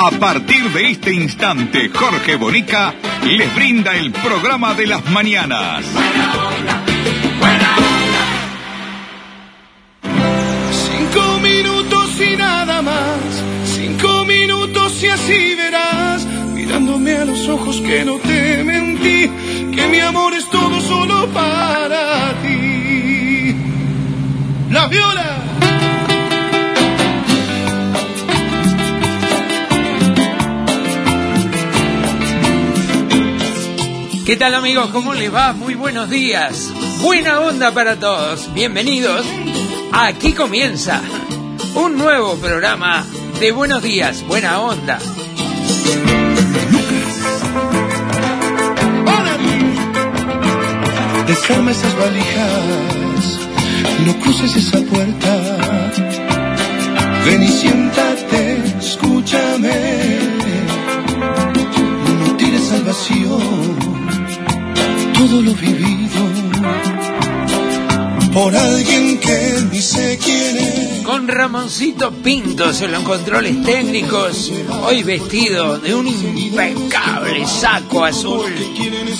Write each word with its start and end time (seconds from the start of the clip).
A 0.00 0.10
partir 0.12 0.70
de 0.72 0.90
este 0.92 1.12
instante, 1.12 1.90
Jorge 1.92 2.36
Bonica 2.36 2.94
les 3.24 3.52
brinda 3.54 3.96
el 3.96 4.12
programa 4.12 4.72
de 4.74 4.86
las 4.86 5.04
mañanas. 5.10 5.84
Buena 5.92 6.34
onda, 6.34 6.84
buena 7.40 7.76
onda. 7.76 8.24
Cinco 10.70 11.40
minutos 11.40 12.20
y 12.20 12.36
nada 12.36 12.80
más. 12.80 13.18
Cinco 13.64 14.24
minutos 14.24 15.02
y 15.02 15.08
así 15.08 15.54
verás. 15.56 16.24
Mirándome 16.54 17.16
a 17.16 17.24
los 17.24 17.48
ojos 17.48 17.80
que 17.80 18.04
no 18.04 18.18
te 18.18 18.62
mentí. 18.62 19.28
Que 19.74 19.88
mi 19.88 19.98
amor 19.98 20.32
es 20.32 20.48
todo 20.48 20.80
solo 20.80 21.26
para 21.34 22.34
ti. 22.40 23.56
La 24.70 24.86
viola. 24.86 25.37
¿Qué 34.28 34.36
tal 34.36 34.54
amigos? 34.54 34.90
¿Cómo 34.90 35.14
les 35.14 35.34
va? 35.34 35.54
Muy 35.54 35.74
buenos 35.74 36.10
días. 36.10 36.70
Buena 37.00 37.40
onda 37.40 37.72
para 37.72 37.98
todos. 37.98 38.52
Bienvenidos. 38.52 39.24
Aquí 39.90 40.34
comienza 40.34 41.00
un 41.74 41.96
nuevo 41.96 42.36
programa 42.36 43.06
de 43.40 43.52
Buenos 43.52 43.82
días, 43.82 44.22
Buena 44.26 44.60
onda. 44.60 44.98
Desarma 51.26 51.70
esas 51.70 51.96
valijas, 51.96 53.40
no 54.04 54.20
cruces 54.20 54.56
esa 54.56 54.82
puerta. 54.82 55.90
Ven 57.24 57.42
y 57.44 57.48
siéntate, 57.48 58.62
escúchame. 58.78 60.18
No 62.26 62.36
tires 62.36 62.72
al 62.72 62.82
vacío 62.84 63.77
todo 65.18 65.42
lo 65.42 65.52
vivido 65.54 66.20
por 68.32 68.54
alguien 68.54 69.18
que 69.18 69.64
ni 69.72 69.82
sé 69.82 70.16
quién 70.22 70.56
es. 70.58 71.04
Con 71.04 71.26
Ramoncito 71.26 72.12
Pintos 72.12 72.82
en 72.82 72.92
los 72.92 73.02
controles 73.02 73.60
técnicos, 73.64 74.52
hoy 74.84 75.02
vestido 75.02 75.78
de 75.80 75.94
un 75.94 76.06
impecable 76.06 77.46
saco 77.48 78.04
azul, 78.04 78.54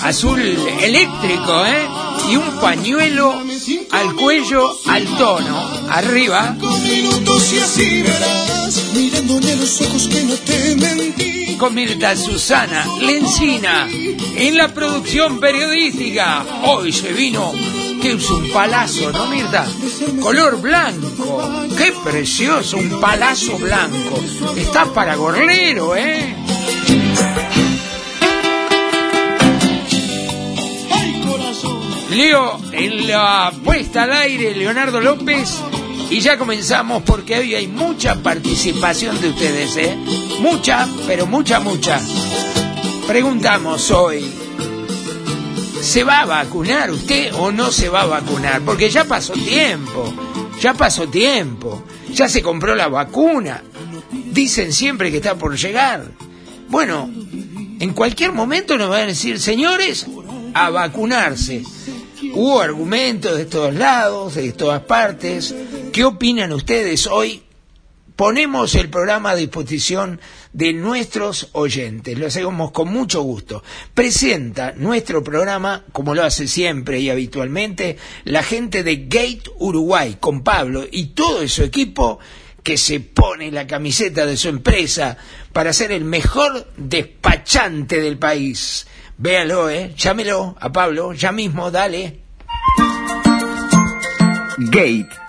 azul 0.02 0.40
eléctrico, 0.40 1.66
¿eh? 1.66 1.88
Y 2.30 2.36
un 2.36 2.60
pañuelo 2.60 3.42
al 3.90 4.14
cuello 4.14 4.78
al 4.86 5.04
tono, 5.16 5.68
arriba. 5.90 6.54
Cinco 6.60 6.78
minutos 6.78 7.52
y 7.54 7.58
así 7.58 8.02
verás, 8.02 8.84
mirándome 8.94 9.52
a 9.52 9.56
los 9.56 9.80
ojos 9.80 10.06
que 10.06 10.22
no 10.22 10.34
te 10.34 10.76
mentí. 10.76 11.27
Con 11.58 11.74
Mirta 11.74 12.14
Susana 12.16 12.86
Lencina 13.00 13.88
en 13.90 14.56
la 14.56 14.72
producción 14.72 15.40
periodística. 15.40 16.44
Hoy 16.64 16.92
se 16.92 17.12
vino, 17.12 17.52
que 18.00 18.12
es 18.12 18.30
un 18.30 18.50
palazo, 18.50 19.10
¿no, 19.10 19.26
Mirta? 19.26 19.66
Color 20.20 20.60
blanco. 20.60 21.66
Qué 21.76 21.92
precioso, 22.04 22.76
un 22.76 23.00
palazo 23.00 23.58
blanco. 23.58 24.22
Está 24.56 24.86
para 24.92 25.16
gorlero, 25.16 25.96
¿eh? 25.96 26.34
Leo 32.10 32.60
en 32.72 33.08
la 33.08 33.52
puesta 33.64 34.04
al 34.04 34.12
aire, 34.12 34.54
Leonardo 34.54 35.00
López. 35.00 35.62
Y 36.10 36.20
ya 36.20 36.38
comenzamos 36.38 37.02
porque 37.02 37.38
hoy 37.38 37.54
hay 37.54 37.68
mucha 37.68 38.14
participación 38.22 39.20
de 39.20 39.28
ustedes, 39.28 39.76
¿eh? 39.76 39.96
Mucha, 40.40 40.88
pero 41.06 41.26
mucha, 41.26 41.60
mucha. 41.60 42.00
Preguntamos 43.06 43.90
hoy, 43.90 44.24
¿se 45.82 46.04
va 46.04 46.20
a 46.20 46.24
vacunar 46.26 46.90
usted 46.90 47.32
o 47.34 47.52
no 47.52 47.70
se 47.70 47.88
va 47.88 48.02
a 48.02 48.06
vacunar? 48.06 48.62
Porque 48.62 48.88
ya 48.88 49.04
pasó 49.04 49.34
tiempo, 49.34 50.12
ya 50.60 50.74
pasó 50.74 51.08
tiempo, 51.08 51.82
ya 52.12 52.28
se 52.28 52.42
compró 52.42 52.74
la 52.74 52.88
vacuna. 52.88 53.62
Dicen 54.10 54.72
siempre 54.72 55.10
que 55.10 55.18
está 55.18 55.34
por 55.34 55.58
llegar. 55.58 56.10
Bueno, 56.68 57.10
en 57.80 57.92
cualquier 57.92 58.32
momento 58.32 58.78
nos 58.78 58.88
van 58.88 59.02
a 59.02 59.06
decir, 59.06 59.38
señores, 59.40 60.06
a 60.54 60.70
vacunarse. 60.70 61.62
Hubo 62.34 62.60
argumentos 62.60 63.36
de 63.36 63.44
todos 63.44 63.74
lados, 63.74 64.34
de 64.34 64.52
todas 64.52 64.82
partes. 64.82 65.54
¿Qué 65.98 66.04
opinan 66.04 66.52
ustedes 66.52 67.08
hoy? 67.08 67.42
Ponemos 68.14 68.76
el 68.76 68.88
programa 68.88 69.30
a 69.30 69.34
disposición 69.34 70.20
de 70.52 70.72
nuestros 70.72 71.48
oyentes. 71.54 72.16
Lo 72.16 72.28
hacemos 72.28 72.70
con 72.70 72.86
mucho 72.86 73.22
gusto. 73.22 73.64
Presenta 73.94 74.74
nuestro 74.76 75.24
programa, 75.24 75.84
como 75.90 76.14
lo 76.14 76.22
hace 76.22 76.46
siempre 76.46 77.00
y 77.00 77.10
habitualmente, 77.10 77.96
la 78.22 78.44
gente 78.44 78.84
de 78.84 79.06
Gate 79.08 79.50
Uruguay, 79.58 80.18
con 80.20 80.44
Pablo 80.44 80.86
y 80.88 81.06
todo 81.06 81.48
su 81.48 81.64
equipo 81.64 82.20
que 82.62 82.76
se 82.76 83.00
pone 83.00 83.50
la 83.50 83.66
camiseta 83.66 84.24
de 84.24 84.36
su 84.36 84.50
empresa 84.50 85.16
para 85.52 85.72
ser 85.72 85.90
el 85.90 86.04
mejor 86.04 86.68
despachante 86.76 88.00
del 88.00 88.18
país. 88.18 88.86
Véalo, 89.16 89.68
eh. 89.68 89.94
Llámelo 89.96 90.54
a 90.60 90.70
Pablo, 90.70 91.12
ya 91.12 91.32
mismo, 91.32 91.72
dale. 91.72 92.20
Gate, 94.58 95.08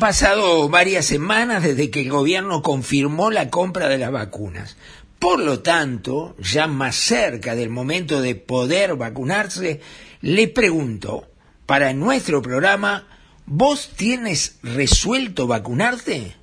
Pasado 0.00 0.70
varias 0.70 1.04
semanas 1.04 1.62
desde 1.62 1.90
que 1.90 2.00
el 2.00 2.08
gobierno 2.08 2.62
confirmó 2.62 3.30
la 3.30 3.50
compra 3.50 3.86
de 3.86 3.98
las 3.98 4.10
vacunas. 4.10 4.78
Por 5.18 5.40
lo 5.40 5.60
tanto, 5.60 6.34
ya 6.38 6.66
más 6.66 6.96
cerca 6.96 7.54
del 7.54 7.68
momento 7.68 8.22
de 8.22 8.34
poder 8.34 8.96
vacunarse, 8.96 9.82
le 10.22 10.48
pregunto, 10.48 11.28
para 11.66 11.92
nuestro 11.92 12.40
programa, 12.40 13.08
¿vos 13.44 13.90
tienes 13.94 14.56
resuelto 14.62 15.46
vacunarte? 15.46 16.34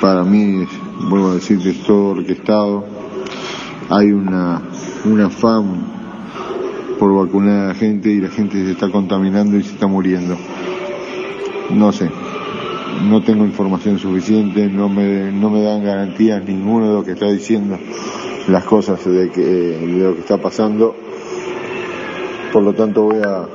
para 0.00 0.24
mí, 0.24 0.64
vuelvo 1.08 1.30
a 1.30 1.34
decir, 1.34 1.58
es 1.66 1.82
todo 1.82 2.10
orquestado. 2.10 2.84
Hay 3.90 4.12
una, 4.12 4.62
un 5.04 5.20
afán 5.20 5.94
por 6.98 7.14
vacunar 7.14 7.64
a 7.64 7.68
la 7.68 7.74
gente 7.74 8.10
y 8.10 8.20
la 8.20 8.30
gente 8.30 8.64
se 8.64 8.72
está 8.72 8.90
contaminando 8.90 9.56
y 9.56 9.62
se 9.62 9.72
está 9.72 9.86
muriendo. 9.86 10.36
No 11.70 11.92
sé, 11.92 12.10
no 13.08 13.22
tengo 13.22 13.44
información 13.44 13.98
suficiente, 13.98 14.68
no 14.68 14.88
me, 14.88 15.32
no 15.32 15.50
me 15.50 15.62
dan 15.62 15.82
garantías 15.82 16.44
ninguno 16.44 16.88
de 16.88 16.94
lo 16.94 17.04
que 17.04 17.12
está 17.12 17.30
diciendo 17.30 17.78
las 18.48 18.64
cosas 18.64 19.04
de, 19.04 19.30
que, 19.30 19.78
lo 19.86 20.14
que 20.14 20.20
está 20.20 20.38
pasando. 20.38 20.94
Por 22.52 22.62
lo 22.62 22.72
tanto 22.72 23.02
voy 23.02 23.20
a 23.22 23.46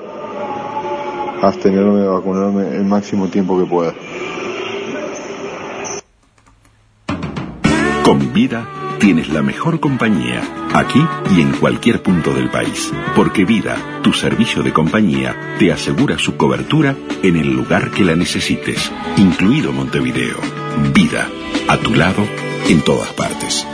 abstenerme 1.41 2.01
de 2.01 2.07
vacunarme 2.07 2.75
el 2.75 2.85
máximo 2.85 3.27
tiempo 3.27 3.57
que 3.59 3.65
pueda. 3.65 3.93
Con 8.03 8.33
vida 8.33 8.67
tienes 8.99 9.29
la 9.29 9.41
mejor 9.41 9.79
compañía, 9.79 10.41
aquí 10.73 11.01
y 11.35 11.41
en 11.41 11.51
cualquier 11.53 12.03
punto 12.03 12.33
del 12.33 12.49
país. 12.49 12.91
Porque 13.15 13.45
Vida, 13.45 13.77
tu 14.03 14.13
servicio 14.13 14.63
de 14.63 14.73
compañía, 14.73 15.55
te 15.57 15.71
asegura 15.71 16.17
su 16.17 16.35
cobertura 16.35 16.95
en 17.23 17.37
el 17.37 17.53
lugar 17.53 17.91
que 17.91 18.03
la 18.03 18.15
necesites, 18.15 18.91
incluido 19.17 19.71
Montevideo. 19.71 20.37
Vida, 20.93 21.27
a 21.67 21.77
tu 21.77 21.95
lado, 21.95 22.23
en 22.67 22.81
todas 22.81 23.13
partes. 23.13 23.65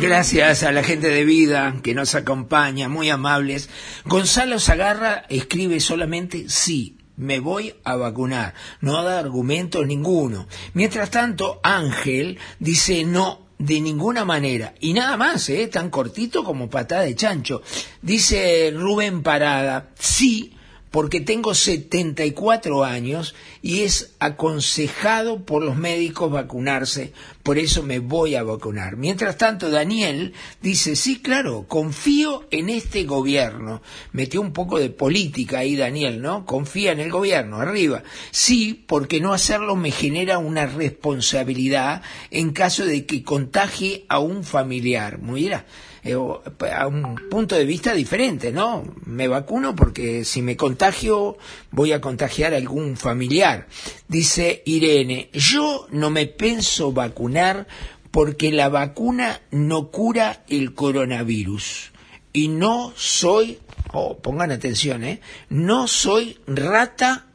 Gracias 0.00 0.62
a 0.62 0.72
la 0.72 0.82
gente 0.82 1.10
de 1.10 1.26
vida 1.26 1.76
que 1.82 1.94
nos 1.94 2.14
acompaña, 2.14 2.88
muy 2.88 3.10
amables. 3.10 3.68
Gonzalo 4.06 4.58
Zagarra 4.58 5.26
escribe 5.28 5.78
solamente 5.78 6.48
sí. 6.48 6.96
Me 7.18 7.38
voy 7.38 7.74
a 7.84 7.96
vacunar. 7.96 8.54
No 8.80 9.02
da 9.02 9.18
argumento 9.18 9.84
ninguno. 9.84 10.48
Mientras 10.72 11.10
tanto, 11.10 11.60
Ángel 11.62 12.38
dice 12.58 13.04
no, 13.04 13.46
de 13.58 13.82
ninguna 13.82 14.24
manera. 14.24 14.72
Y 14.80 14.94
nada 14.94 15.18
más, 15.18 15.50
¿eh? 15.50 15.66
tan 15.66 15.90
cortito 15.90 16.44
como 16.44 16.70
patada 16.70 17.02
de 17.02 17.14
chancho. 17.14 17.60
Dice 18.00 18.72
Rubén 18.74 19.22
Parada, 19.22 19.90
sí, 19.98 20.54
porque 20.90 21.20
tengo 21.20 21.54
74 21.54 22.84
años 22.84 23.34
y 23.62 23.82
es 23.82 24.14
aconsejado 24.18 25.44
por 25.44 25.62
los 25.62 25.76
médicos 25.76 26.32
vacunarse, 26.32 27.12
por 27.42 27.58
eso 27.58 27.82
me 27.82 28.00
voy 28.00 28.34
a 28.34 28.42
vacunar. 28.42 28.96
Mientras 28.96 29.38
tanto, 29.38 29.70
Daniel 29.70 30.34
dice, 30.60 30.96
sí, 30.96 31.20
claro, 31.20 31.66
confío 31.68 32.46
en 32.50 32.68
este 32.68 33.04
gobierno. 33.04 33.82
Metió 34.12 34.40
un 34.40 34.52
poco 34.52 34.78
de 34.78 34.90
política 34.90 35.58
ahí, 35.60 35.76
Daniel, 35.76 36.20
¿no? 36.20 36.44
Confía 36.44 36.92
en 36.92 37.00
el 37.00 37.10
gobierno, 37.10 37.60
arriba. 37.60 38.02
Sí, 38.32 38.84
porque 38.86 39.20
no 39.20 39.32
hacerlo 39.32 39.76
me 39.76 39.92
genera 39.92 40.38
una 40.38 40.66
responsabilidad 40.66 42.02
en 42.30 42.50
caso 42.50 42.84
de 42.84 43.06
que 43.06 43.22
contagie 43.22 44.04
a 44.08 44.18
un 44.18 44.42
familiar. 44.42 45.18
Mira, 45.18 45.66
eh, 46.02 46.14
a 46.14 46.86
un 46.86 47.28
punto 47.30 47.56
de 47.56 47.64
vista 47.64 47.94
diferente, 47.94 48.52
¿no? 48.52 48.84
Me 49.04 49.28
vacuno 49.28 49.74
porque 49.76 50.24
si 50.24 50.40
me 50.42 50.56
contagio 50.56 51.36
voy 51.70 51.92
a 51.92 52.00
contagiar 52.00 52.54
a 52.54 52.56
algún 52.56 52.96
familiar. 52.96 53.66
Dice 54.08 54.62
Irene, 54.64 55.28
yo 55.32 55.86
no 55.90 56.10
me 56.10 56.26
pienso 56.26 56.92
vacunar 56.92 57.66
porque 58.10 58.50
la 58.50 58.68
vacuna 58.68 59.40
no 59.50 59.88
cura 59.90 60.44
el 60.48 60.74
coronavirus. 60.74 61.92
Y 62.32 62.48
no 62.48 62.92
soy, 62.96 63.58
oh, 63.92 64.18
pongan 64.18 64.52
atención, 64.52 65.04
¿eh? 65.04 65.20
No 65.48 65.88
soy 65.88 66.38
rata 66.46 67.26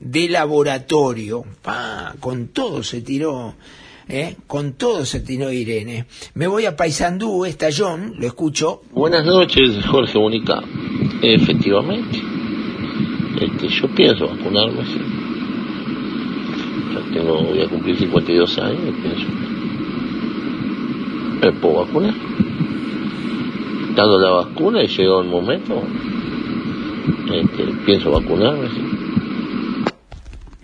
de 0.00 0.28
laboratorio. 0.28 1.44
Pa, 1.62 2.14
con 2.20 2.48
todo 2.48 2.82
se 2.82 3.02
tiró 3.02 3.54
¿eh? 4.08 4.36
con 4.46 4.72
todo 4.72 5.04
se 5.04 5.20
tiró 5.20 5.52
Irene. 5.52 6.06
Me 6.34 6.46
voy 6.46 6.66
a 6.66 6.76
Paysandú, 6.76 7.44
está 7.44 7.68
John, 7.76 8.14
lo 8.18 8.26
escucho. 8.26 8.82
Buenas 8.92 9.24
noches, 9.24 9.84
Jorge 9.86 10.18
Bonica. 10.18 10.62
Efectivamente, 11.22 12.20
este, 13.40 13.68
yo 13.68 13.88
pienso 13.88 14.28
vacunarme. 14.28 14.84
sí. 14.84 15.00
Ya 16.94 17.12
tengo, 17.12 17.42
voy 17.42 17.60
a 17.60 17.68
cumplir 17.68 17.96
52 17.96 18.58
años 18.58 18.94
pienso. 19.02 19.26
¿Me 21.42 21.52
puedo 21.52 21.84
vacunar? 21.84 22.14
Dado 23.94 24.18
la 24.18 24.30
vacuna 24.30 24.82
y 24.82 24.88
llegado 24.88 25.22
el 25.22 25.28
momento, 25.28 25.82
este, 27.32 27.64
pienso 27.84 28.10
vacunarme. 28.10 28.68
sí. 28.68 28.87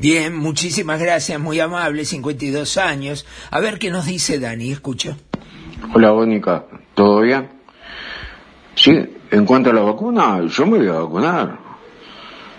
Bien, 0.05 0.37
muchísimas 0.37 1.01
gracias, 1.01 1.41
muy 1.41 1.59
amable, 1.61 2.05
52 2.05 2.77
años. 2.77 3.25
A 3.51 3.59
ver 3.59 3.79
qué 3.79 3.91
nos 3.91 4.05
dice 4.05 4.39
Dani, 4.39 4.71
escucho. 4.71 5.17
Hola, 5.95 6.13
Mónica, 6.13 6.67
¿todo 6.93 7.23
bien? 7.23 7.49
Sí, 8.75 8.93
en 9.31 9.47
cuanto 9.47 9.71
a 9.71 9.73
la 9.73 9.81
vacuna, 9.81 10.43
yo 10.47 10.67
me 10.67 10.77
voy 10.77 10.89
a 10.89 11.01
vacunar. 11.01 11.59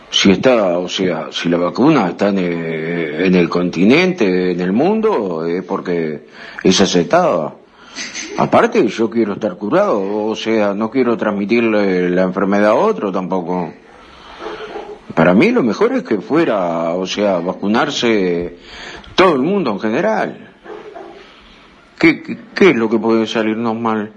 Si 0.09 0.31
está, 0.31 0.79
o 0.79 0.89
sea, 0.89 1.27
si 1.29 1.47
la 1.47 1.57
vacuna 1.57 2.07
está 2.09 2.29
en 2.29 2.39
el, 2.39 3.25
en 3.25 3.35
el 3.35 3.47
continente, 3.47 4.53
en 4.53 4.59
el 4.59 4.73
mundo, 4.73 5.45
es 5.45 5.63
porque 5.65 6.25
es 6.63 6.81
aceptada. 6.81 7.57
Aparte, 8.39 8.87
yo 8.87 9.07
quiero 9.07 9.33
estar 9.33 9.55
curado, 9.55 10.01
o 10.01 10.35
sea, 10.35 10.73
no 10.73 10.89
quiero 10.89 11.15
transmitirle 11.15 12.09
la 12.09 12.23
enfermedad 12.23 12.71
a 12.71 12.73
otro 12.73 13.11
tampoco. 13.11 13.71
Para 15.15 15.33
mí 15.33 15.51
lo 15.51 15.63
mejor 15.63 15.93
es 15.93 16.03
que 16.03 16.19
fuera, 16.19 16.93
o 16.93 17.05
sea, 17.07 17.39
vacunarse 17.39 18.57
todo 19.15 19.33
el 19.33 19.41
mundo 19.41 19.71
en 19.71 19.79
general. 19.79 20.49
¿Qué, 21.97 22.21
qué, 22.21 22.37
qué 22.53 22.69
es 22.71 22.75
lo 22.75 22.89
que 22.89 22.99
puede 22.99 23.25
salirnos 23.25 23.75
mal? 23.79 24.11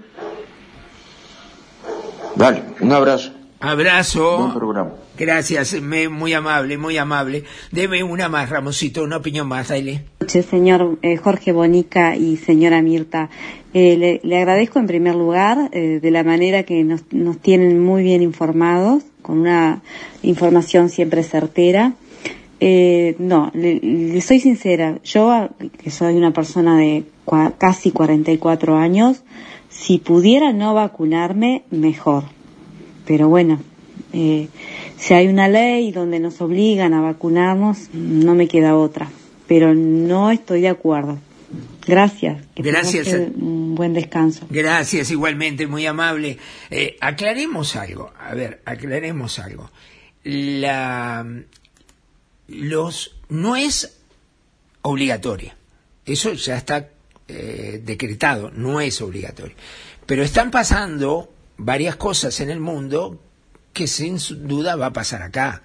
Dale, 2.35 2.63
un 2.81 2.91
abrazo. 2.91 3.31
Buen 3.59 3.71
Abrazo. 3.71 4.51
programa. 4.55 4.91
Gracias, 5.17 5.73
me, 5.81 6.07
muy 6.07 6.31
amable, 6.33 6.77
muy 6.77 6.97
amable. 6.97 7.43
Deme 7.71 8.03
una 8.03 8.29
más, 8.29 8.49
Ramosito, 8.49 9.03
una 9.03 9.17
opinión 9.17 9.47
más, 9.49 9.67
dale. 9.67 10.05
señor 10.27 10.97
eh, 11.01 11.17
Jorge 11.17 11.51
Bonica 11.51 12.15
y 12.15 12.37
señora 12.37 12.81
Mirta. 12.81 13.29
Eh, 13.73 13.97
le, 13.97 14.21
le 14.23 14.37
agradezco 14.37 14.79
en 14.79 14.87
primer 14.87 15.15
lugar 15.15 15.69
eh, 15.73 15.99
de 16.01 16.11
la 16.11 16.23
manera 16.23 16.63
que 16.63 16.83
nos, 16.85 17.03
nos 17.11 17.37
tienen 17.39 17.83
muy 17.83 18.01
bien 18.01 18.21
informados, 18.21 19.03
con 19.21 19.39
una 19.39 19.81
información 20.23 20.89
siempre 20.89 21.23
certera. 21.23 21.93
Eh, 22.59 23.15
no, 23.19 23.51
le, 23.53 24.19
soy 24.21 24.39
sincera, 24.39 24.99
yo 25.03 25.49
que 25.81 25.91
soy 25.91 26.15
una 26.15 26.31
persona 26.31 26.77
de 26.77 27.05
cua- 27.25 27.53
casi 27.57 27.91
44 27.91 28.75
años, 28.75 29.23
si 29.69 29.97
pudiera 29.97 30.51
no 30.51 30.73
vacunarme, 30.73 31.63
mejor. 31.71 32.23
Pero 33.05 33.29
bueno, 33.29 33.59
eh, 34.11 34.49
si 34.97 35.13
hay 35.13 35.27
una 35.27 35.47
ley 35.47 35.91
donde 35.91 36.19
nos 36.19 36.41
obligan 36.41 36.93
a 36.93 37.01
vacunarnos, 37.01 37.89
no 37.93 38.35
me 38.35 38.47
queda 38.47 38.75
otra. 38.75 39.09
Pero 39.47 39.73
no 39.73 40.29
estoy 40.31 40.61
de 40.61 40.69
acuerdo. 40.69 41.17
Gracias. 41.89 42.45
Que 42.55 42.63
Gracias. 42.63 43.07
usted 43.07 43.31
Un 43.35 43.75
buen 43.75 43.93
descanso. 43.93 44.45
Gracias, 44.49 45.11
igualmente, 45.11 45.67
muy 45.67 45.85
amable. 45.85 46.37
Eh, 46.69 46.97
aclaremos 47.01 47.75
algo, 47.75 48.13
a 48.19 48.33
ver, 48.35 48.61
aclaremos 48.65 49.39
algo. 49.39 49.71
La, 50.23 51.25
los, 52.47 53.15
no 53.29 53.55
es 53.55 53.97
obligatoria, 54.81 55.55
eso 56.05 56.33
ya 56.33 56.57
está 56.57 56.89
eh, 57.27 57.81
decretado, 57.83 58.51
no 58.51 58.81
es 58.81 59.01
obligatorio. 59.01 59.55
Pero 60.05 60.23
están 60.23 60.51
pasando 60.51 61.31
varias 61.57 61.95
cosas 61.95 62.39
en 62.39 62.49
el 62.49 62.59
mundo 62.59 63.21
que 63.73 63.87
sin 63.87 64.17
duda 64.47 64.75
va 64.75 64.87
a 64.87 64.93
pasar 64.93 65.21
acá. 65.21 65.63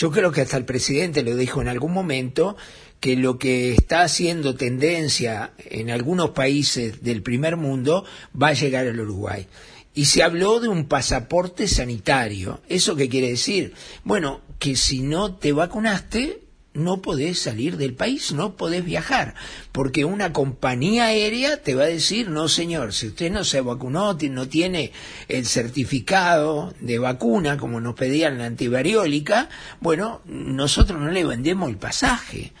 Yo 0.00 0.10
creo 0.10 0.32
que 0.32 0.40
hasta 0.40 0.56
el 0.56 0.64
presidente 0.64 1.22
lo 1.22 1.36
dijo 1.36 1.60
en 1.60 1.68
algún 1.68 1.92
momento 1.92 2.56
que 3.00 3.16
lo 3.16 3.38
que 3.38 3.74
está 3.74 4.00
haciendo 4.00 4.54
tendencia 4.54 5.52
en 5.58 5.90
algunos 5.90 6.30
países 6.30 7.02
del 7.02 7.22
primer 7.22 7.58
mundo 7.58 8.06
va 8.34 8.48
a 8.48 8.54
llegar 8.54 8.86
al 8.86 8.98
Uruguay. 8.98 9.46
Y 9.92 10.06
se 10.06 10.22
habló 10.22 10.58
de 10.58 10.68
un 10.68 10.86
pasaporte 10.86 11.68
sanitario. 11.68 12.62
¿Eso 12.66 12.96
qué 12.96 13.10
quiere 13.10 13.28
decir? 13.28 13.74
Bueno, 14.02 14.40
que 14.58 14.74
si 14.74 15.02
no 15.02 15.34
te 15.34 15.52
vacunaste, 15.52 16.44
no 16.72 17.02
podés 17.02 17.40
salir 17.40 17.76
del 17.76 17.94
país, 17.94 18.32
no 18.32 18.56
podés 18.56 18.84
viajar, 18.84 19.34
porque 19.72 20.04
una 20.04 20.32
compañía 20.32 21.06
aérea 21.06 21.62
te 21.62 21.74
va 21.74 21.84
a 21.84 21.86
decir, 21.86 22.30
no 22.30 22.48
señor, 22.48 22.92
si 22.92 23.08
usted 23.08 23.30
no 23.30 23.44
se 23.44 23.60
vacunó, 23.60 24.16
no 24.20 24.48
tiene 24.48 24.92
el 25.28 25.46
certificado 25.46 26.72
de 26.80 26.98
vacuna, 26.98 27.56
como 27.56 27.80
nos 27.80 27.94
pedían 27.94 28.38
la 28.38 28.46
antivariólica, 28.46 29.48
bueno, 29.80 30.20
nosotros 30.26 31.00
no 31.00 31.10
le 31.10 31.24
vendemos 31.24 31.68
el 31.68 31.76
pasaje. 31.76 32.52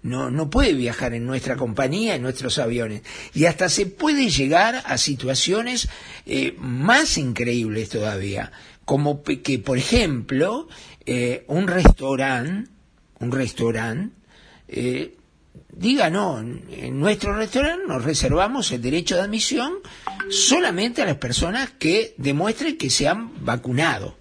No, 0.00 0.30
no 0.30 0.48
puede 0.48 0.74
viajar 0.74 1.12
en 1.12 1.26
nuestra 1.26 1.56
compañía, 1.56 2.14
en 2.14 2.22
nuestros 2.22 2.58
aviones. 2.58 3.02
Y 3.34 3.46
hasta 3.46 3.68
se 3.68 3.84
puede 3.84 4.30
llegar 4.30 4.80
a 4.86 4.96
situaciones 4.96 5.88
eh, 6.24 6.54
más 6.58 7.18
increíbles 7.18 7.88
todavía, 7.88 8.52
como 8.84 9.22
que, 9.24 9.58
por 9.58 9.76
ejemplo, 9.76 10.68
eh, 11.04 11.44
un 11.48 11.66
restaurante 11.66 12.70
un 13.20 13.32
restaurante, 13.32 14.14
eh, 14.68 15.16
diga 15.70 16.10
no, 16.10 16.38
en 16.38 17.00
nuestro 17.00 17.34
restaurante 17.34 17.86
nos 17.86 18.04
reservamos 18.04 18.70
el 18.72 18.82
derecho 18.82 19.16
de 19.16 19.22
admisión 19.22 19.74
solamente 20.30 21.02
a 21.02 21.06
las 21.06 21.16
personas 21.16 21.70
que 21.78 22.14
demuestren 22.16 22.76
que 22.76 22.90
se 22.90 23.08
han 23.08 23.44
vacunado. 23.44 24.16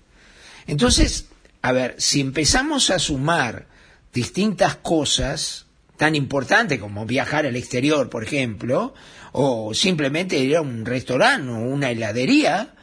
Entonces, 0.67 1.27
a 1.61 1.71
ver, 1.71 1.95
si 1.97 2.21
empezamos 2.21 2.89
a 2.89 2.99
sumar 2.99 3.67
distintas 4.13 4.75
cosas 4.75 5.65
tan 5.97 6.15
importantes 6.15 6.79
como 6.79 7.05
viajar 7.05 7.45
al 7.45 7.55
exterior, 7.55 8.09
por 8.09 8.23
ejemplo, 8.23 8.93
o 9.31 9.73
simplemente 9.73 10.37
ir 10.37 10.55
a 10.55 10.61
un 10.61 10.85
restaurante 10.85 11.51
o 11.51 11.57
una 11.57 11.91
heladería, 11.91 12.75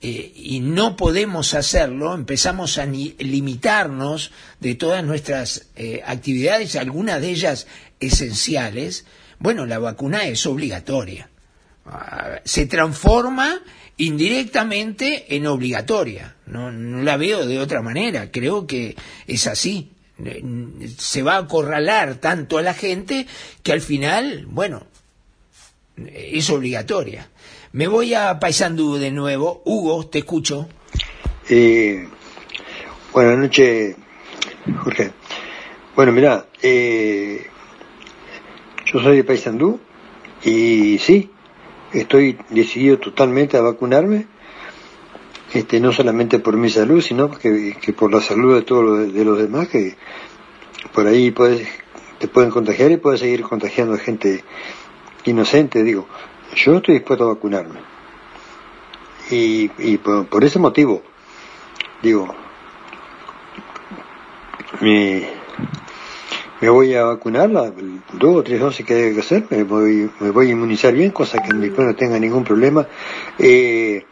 eh, 0.00 0.32
y 0.34 0.60
no 0.60 0.94
podemos 0.96 1.54
hacerlo, 1.54 2.14
empezamos 2.14 2.78
a 2.78 2.86
limitarnos 2.86 4.30
de 4.60 4.74
todas 4.74 5.02
nuestras 5.02 5.68
eh, 5.74 6.02
actividades, 6.04 6.76
algunas 6.76 7.20
de 7.20 7.30
ellas 7.30 7.66
esenciales, 7.98 9.06
bueno, 9.38 9.66
la 9.66 9.78
vacuna 9.78 10.24
es 10.24 10.46
obligatoria. 10.46 11.30
Ah, 11.86 12.40
se 12.44 12.66
transforma 12.66 13.60
indirectamente 13.96 15.34
en 15.36 15.46
obligatoria. 15.46 16.36
No, 16.46 16.70
no 16.70 17.02
la 17.02 17.16
veo 17.16 17.46
de 17.46 17.58
otra 17.58 17.80
manera, 17.80 18.30
creo 18.30 18.66
que 18.66 18.96
es 19.26 19.46
así. 19.46 19.92
Se 20.98 21.22
va 21.22 21.36
a 21.36 21.40
acorralar 21.40 22.16
tanto 22.16 22.58
a 22.58 22.62
la 22.62 22.74
gente 22.74 23.26
que 23.62 23.72
al 23.72 23.80
final, 23.80 24.46
bueno, 24.46 24.86
es 25.96 26.50
obligatoria. 26.50 27.28
Me 27.72 27.88
voy 27.88 28.14
a 28.14 28.38
Paysandú 28.38 28.96
de 28.96 29.10
nuevo. 29.10 29.62
Hugo, 29.64 30.06
te 30.06 30.20
escucho. 30.20 30.68
Eh, 31.48 32.06
buenas 33.12 33.38
noches, 33.38 33.96
Jorge. 34.78 35.10
Bueno, 35.94 36.12
mira, 36.12 36.46
eh, 36.62 37.46
yo 38.86 39.00
soy 39.00 39.16
de 39.16 39.24
Paysandú 39.24 39.80
y 40.44 40.98
sí, 40.98 41.30
estoy 41.92 42.38
decidido 42.50 42.98
totalmente 42.98 43.56
a 43.56 43.62
vacunarme, 43.62 44.26
este, 45.52 45.80
no 45.80 45.92
solamente 45.92 46.38
por 46.38 46.56
mi 46.56 46.70
salud, 46.70 47.00
sino 47.00 47.30
que, 47.30 47.76
por 47.98 48.12
la 48.12 48.20
salud 48.20 48.54
de 48.54 48.62
todos 48.62 48.84
los, 48.84 49.12
de 49.12 49.24
los 49.24 49.38
demás, 49.38 49.68
que 49.68 49.96
por 50.92 51.06
ahí 51.06 51.32
puedes, 51.32 51.66
te 52.20 52.28
pueden 52.28 52.50
contagiar 52.50 52.92
y 52.92 52.96
puedes 52.96 53.20
seguir 53.20 53.42
contagiando 53.42 53.94
a 53.94 53.98
gente 53.98 54.44
inocente, 55.24 55.82
digo 55.82 56.06
yo 56.56 56.76
estoy 56.76 56.94
dispuesto 56.94 57.24
a 57.24 57.34
vacunarme. 57.34 57.80
Y, 59.30 59.70
y 59.78 59.98
por, 59.98 60.44
ese 60.44 60.58
motivo, 60.58 61.02
digo, 62.02 62.34
me, 64.80 65.28
me 66.60 66.68
voy 66.68 66.94
a 66.94 67.04
vacunar, 67.04 67.50
las 67.50 67.72
dos 68.12 68.36
o 68.36 68.42
tres 68.42 68.60
dosis 68.60 68.86
que 68.86 68.94
hay 68.94 69.14
que 69.14 69.20
hacer, 69.20 69.46
me 69.50 69.64
voy, 69.64 70.10
me 70.20 70.30
voy 70.30 70.48
a 70.48 70.52
inmunizar 70.52 70.92
bien, 70.94 71.10
cosa 71.10 71.38
que 71.42 71.52
mi 71.54 71.68
no 71.68 71.94
tenga 71.94 72.18
ningún 72.18 72.44
problema. 72.44 72.86
Eh, 73.38 74.04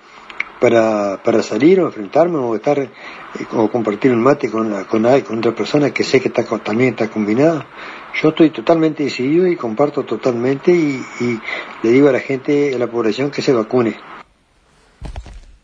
para, 0.60 1.22
para 1.22 1.42
salir 1.42 1.80
o 1.80 1.86
enfrentarme 1.86 2.38
o 2.38 2.54
estar 2.54 2.78
eh, 2.78 2.90
o 3.52 3.70
compartir 3.70 4.12
un 4.12 4.22
mate 4.22 4.50
con, 4.50 4.70
la, 4.70 4.84
con, 4.84 5.02
con 5.22 5.38
otra 5.38 5.54
persona 5.54 5.90
que 5.90 6.04
sé 6.04 6.20
que 6.20 6.28
está, 6.28 6.42
también 6.58 6.90
está 6.90 7.10
combinada. 7.10 7.66
Yo 8.22 8.28
estoy 8.28 8.50
totalmente 8.50 9.04
decidido 9.04 9.46
y 9.46 9.56
comparto 9.56 10.04
totalmente 10.04 10.72
y, 10.72 11.02
le 11.82 11.90
digo 11.90 12.08
a 12.08 12.12
la 12.12 12.20
gente, 12.20 12.74
a 12.74 12.78
la 12.78 12.86
población 12.86 13.30
que 13.30 13.42
se 13.42 13.52
vacune. 13.52 13.96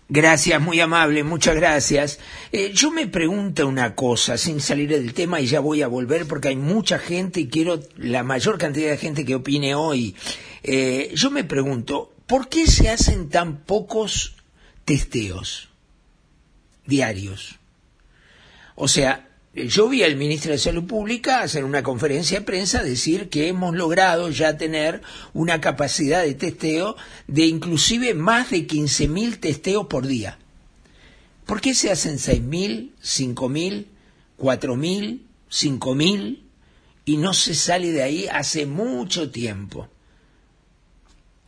Gracias, 0.09 0.61
muy 0.61 0.81
amable, 0.81 1.23
muchas 1.23 1.55
gracias. 1.55 2.19
Eh, 2.51 2.73
yo 2.75 2.91
me 2.91 3.07
pregunto 3.07 3.69
una 3.69 3.95
cosa, 3.95 4.37
sin 4.37 4.61
salir 4.61 4.89
del 4.89 5.15
tema, 5.15 5.41
y 5.41 5.47
ya 5.47 5.61
voy 5.61 5.83
a 5.83 5.87
volver 5.89 6.27
porque 6.27 6.49
hay 6.49 6.57
mucha 6.57 6.99
gente 6.99 7.39
y 7.41 7.49
quiero 7.49 7.79
la 7.97 8.25
mayor 8.25 8.59
cantidad 8.59 8.91
de 8.91 8.97
gente 8.97 9.25
que 9.25 9.37
opine 9.37 9.77
hoy. 9.77 10.17
Eh, 10.65 11.13
yo 11.15 11.31
me 11.31 11.45
pregunto, 11.45 12.13
¿por 12.27 12.49
qué 12.49 12.67
se 12.67 12.91
hacen 12.91 13.29
tan 13.29 13.59
pocos 13.59 14.35
testeos 14.85 15.69
diarios? 16.87 17.61
O 18.75 18.89
sea, 18.89 19.30
yo 19.55 19.89
vi 19.89 20.03
al 20.05 20.17
ministro 20.17 20.53
de 20.53 20.59
Salud 20.59 20.85
Pública 20.85 21.43
hacer 21.43 21.65
una 21.65 21.83
conferencia 21.83 22.39
de 22.39 22.45
prensa 22.45 22.85
decir 22.85 23.29
que 23.29 23.49
hemos 23.49 23.75
logrado 23.75 24.31
ya 24.31 24.57
tener 24.57 25.03
una 25.33 25.61
capacidad 25.61 26.23
de 26.23 26.35
testeo 26.35 26.97
de 27.27 27.47
inclusive 27.47 28.15
más 28.15 28.51
de 28.51 28.69
15.000 28.69 29.41
testeos 29.41 29.87
por 29.87 30.07
día. 30.07 30.39
¿Por 31.47 31.61
qué 31.61 31.75
se 31.75 31.91
hacen 31.91 32.19
6.000, 32.19 32.93
5.000, 33.03 33.87
4.000, 34.39 35.19
5.000 35.51 36.43
y 37.07 37.17
no 37.17 37.35
se 37.35 37.57
sale 37.57 37.91
de 37.91 38.05
ahí 38.05 38.29
hace 38.31 38.67
mucho 38.67 39.33
tiempo? 39.33 39.89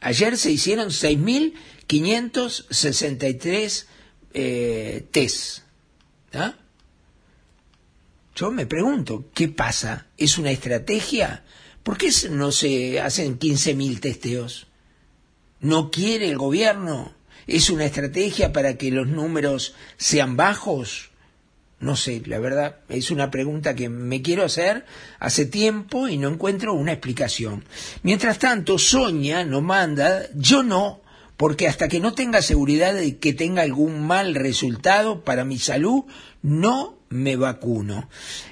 Ayer 0.01 0.37
se 0.37 0.51
hicieron 0.51 0.89
6.563 0.89 3.87
eh, 4.35 5.07
test. 5.13 5.61
¿Ah? 6.33 6.57
Yo 8.35 8.51
me 8.51 8.67
pregunto, 8.67 9.27
¿qué 9.35 9.49
pasa? 9.49 10.07
¿Es 10.17 10.39
una 10.39 10.51
estrategia? 10.51 11.45
¿Por 11.83 11.99
qué 11.99 12.11
no 12.31 12.51
se 12.51 13.01
hacen 13.01 13.39
15.000 13.39 14.01
testeos? 14.01 14.69
¿No 15.61 15.91
quiere 15.91 16.29
el 16.29 16.39
gobierno? 16.39 17.13
¿Es 17.47 17.71
una 17.71 17.85
estrategia 17.85 18.53
para 18.53 18.79
que 18.79 18.91
los 18.91 19.07
números 19.07 19.75
sean 19.97 20.37
bajos? 20.37 21.11
No 21.79 21.97
sé, 21.97 22.23
la 22.27 22.39
verdad, 22.39 22.77
es 22.89 23.11
una 23.11 23.31
pregunta 23.31 23.75
que 23.75 23.89
me 23.89 24.23
quiero 24.23 24.45
hacer 24.45 24.87
hace 25.19 25.45
tiempo 25.45 26.09
y 26.09 26.17
no 26.17 26.29
encuentro 26.29 26.75
una 26.75 26.93
explicación. 26.93 27.65
Mientras 28.03 28.39
tanto, 28.39 28.79
Sonia 28.79 29.45
nos 29.45 29.63
manda, 29.63 30.23
yo 30.35 30.63
no, 30.63 31.03
porque 31.37 31.67
hasta 31.67 31.89
que 31.89 31.99
no 31.99 32.15
tenga 32.15 32.41
seguridad 32.41 32.95
de 32.95 33.19
que 33.19 33.33
tenga 33.33 33.63
algún 33.63 34.07
mal 34.07 34.37
resultado 34.37 35.25
para 35.25 35.45
mi 35.45 35.59
salud, 35.59 36.05
no 36.41 37.02
me 37.13 37.37
vacuno. 37.37 38.09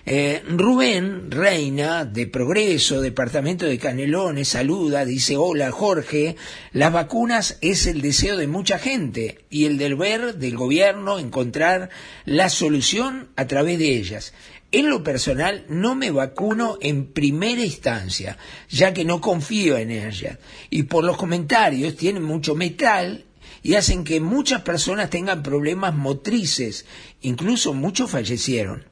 Eh, 0.06 0.42
Rubén 0.48 1.30
Reina, 1.30 2.04
de 2.04 2.26
Progreso, 2.26 3.00
Departamento 3.00 3.66
de 3.66 3.78
Canelones, 3.78 4.48
saluda, 4.48 5.04
dice, 5.04 5.36
hola 5.36 5.70
Jorge, 5.70 6.36
las 6.72 6.92
vacunas 6.92 7.58
es 7.60 7.86
el 7.86 8.00
deseo 8.00 8.36
de 8.36 8.46
mucha 8.46 8.78
gente 8.78 9.38
y 9.50 9.64
el 9.64 9.78
deber 9.78 10.36
del 10.36 10.56
gobierno 10.56 11.18
encontrar 11.18 11.90
la 12.24 12.48
solución 12.48 13.28
a 13.36 13.46
través 13.46 13.78
de 13.78 13.96
ellas. 13.96 14.32
En 14.72 14.88
lo 14.88 15.02
personal 15.02 15.64
no 15.68 15.96
me 15.96 16.12
vacuno 16.12 16.78
en 16.80 17.06
primera 17.06 17.62
instancia, 17.62 18.38
ya 18.68 18.94
que 18.94 19.04
no 19.04 19.20
confío 19.20 19.76
en 19.76 19.90
ellas. 19.90 20.38
Y 20.70 20.84
por 20.84 21.02
los 21.02 21.16
comentarios 21.16 21.96
tienen 21.96 22.22
mucho 22.22 22.54
metal 22.54 23.24
y 23.62 23.74
hacen 23.74 24.04
que 24.04 24.20
muchas 24.20 24.62
personas 24.62 25.10
tengan 25.10 25.42
problemas 25.42 25.94
motrices, 25.94 26.86
incluso 27.20 27.74
muchos 27.74 28.10
fallecieron. 28.10 28.84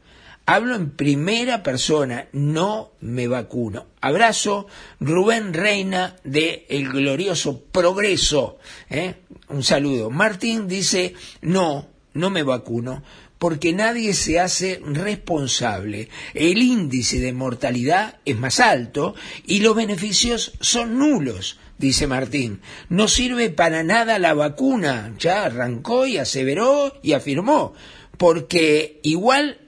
Hablo 0.46 0.76
en 0.76 0.90
primera 0.92 1.62
persona, 1.62 2.28
no 2.32 2.92
me 3.00 3.28
vacuno. 3.28 3.86
Abrazo, 4.00 4.66
Rubén 4.98 5.52
Reina 5.52 6.16
de 6.24 6.64
El 6.70 6.88
Glorioso 6.88 7.64
Progreso. 7.64 8.56
¿eh? 8.88 9.16
Un 9.50 9.62
saludo. 9.62 10.08
Martín 10.08 10.66
dice, 10.66 11.12
no, 11.42 11.88
no 12.14 12.30
me 12.30 12.44
vacuno 12.44 13.02
porque 13.38 13.72
nadie 13.72 14.14
se 14.14 14.40
hace 14.40 14.80
responsable. 14.84 16.08
El 16.34 16.62
índice 16.62 17.20
de 17.20 17.32
mortalidad 17.32 18.18
es 18.24 18.36
más 18.38 18.58
alto 18.60 19.14
y 19.46 19.60
los 19.60 19.76
beneficios 19.76 20.52
son 20.60 20.98
nulos 20.98 21.58
dice 21.78 22.06
Martín. 22.06 22.60
No 22.88 23.08
sirve 23.08 23.50
para 23.50 23.82
nada 23.82 24.18
la 24.18 24.34
vacuna. 24.34 25.14
Ya 25.18 25.44
arrancó 25.44 26.06
y 26.06 26.18
aseveró 26.18 26.98
y 27.02 27.12
afirmó. 27.14 27.72
Porque 28.16 29.00
igual 29.02 29.58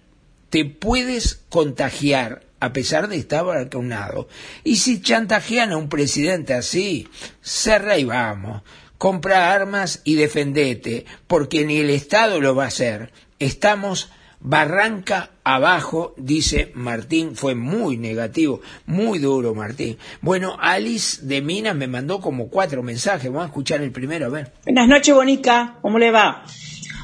te 0.51 0.65
puedes 0.65 1.41
contagiar 1.49 2.43
a 2.61 2.73
pesar 2.73 3.09
de 3.09 3.17
estar 3.17 3.45
vacunado. 3.45 4.29
Y 4.65 4.77
si 4.77 5.01
chantajean 5.01 5.73
a 5.73 5.79
un 5.79 5.89
presidente 5.89 6.53
así, 6.53 7.09
cerra 7.41 7.97
y 7.97 8.05
vamos. 8.05 8.63
Compra 8.99 9.51
armas 9.51 10.03
y 10.05 10.17
defendete, 10.17 11.07
porque 11.27 11.65
ni 11.65 11.79
el 11.79 11.89
Estado 11.89 12.39
lo 12.39 12.55
va 12.55 12.65
a 12.65 12.69
hacer. 12.69 13.13
Estamos 13.39 14.11
Barranca 14.43 15.31
abajo, 15.45 16.15
dice 16.17 16.73
Martín, 16.75 17.37
fue 17.37 17.55
muy 17.55 17.99
negativo, 17.99 18.63
muy 18.87 19.19
duro 19.19 19.55
Martín. 19.55 19.99
Bueno, 20.23 20.57
Alice 20.59 21.21
de 21.23 21.43
Minas 21.43 21.77
me 21.77 21.87
mandó 21.87 22.21
como 22.21 22.49
cuatro 22.49 22.83
mensajes, 22.83 23.31
vamos 23.31 23.43
a 23.43 23.47
escuchar 23.47 23.83
el 23.83 23.93
primero, 23.93 24.27
a 24.27 24.31
ver. 24.31 24.53
Buenas 24.65 24.89
noches, 24.89 25.15
Bonica, 25.15 25.77
¿cómo 25.83 25.99
le 25.99 26.11
va? 26.11 26.45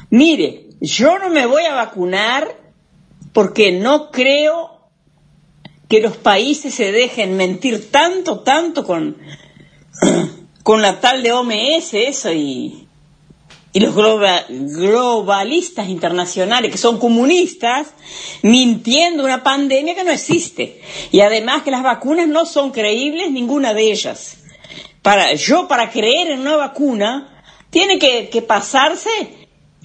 Mire, 0.09 0.67
yo 0.81 1.19
no 1.19 1.29
me 1.29 1.45
voy 1.45 1.63
a 1.63 1.75
vacunar 1.75 2.47
porque 3.33 3.71
no 3.71 4.09
creo 4.09 4.89
que 5.87 6.01
los 6.01 6.17
países 6.17 6.73
se 6.73 6.91
dejen 6.91 7.37
mentir 7.37 7.91
tanto, 7.91 8.39
tanto 8.39 8.83
con, 8.83 9.17
con 10.63 10.81
la 10.81 10.99
tal 10.99 11.21
de 11.21 11.33
OMS, 11.33 11.93
eso, 11.93 12.33
y, 12.33 12.86
y 13.77 13.79
los 13.79 13.93
globa- 13.93 14.43
globalistas 14.49 15.87
internacionales 15.87 16.71
que 16.71 16.79
son 16.79 16.97
comunistas, 16.97 17.93
mintiendo 18.41 19.23
una 19.23 19.43
pandemia 19.43 19.93
que 19.93 20.03
no 20.03 20.09
existe. 20.09 20.81
Y 21.11 21.19
además 21.19 21.61
que 21.61 21.69
las 21.69 21.83
vacunas 21.83 22.27
no 22.27 22.47
son 22.47 22.71
creíbles, 22.71 23.29
ninguna 23.29 23.75
de 23.75 23.91
ellas. 23.91 24.37
Para, 25.03 25.31
yo, 25.35 25.67
para 25.67 25.91
creer 25.91 26.31
en 26.31 26.39
una 26.39 26.55
vacuna, 26.55 27.43
tiene 27.69 27.99
que, 27.99 28.29
que 28.29 28.41
pasarse 28.41 29.11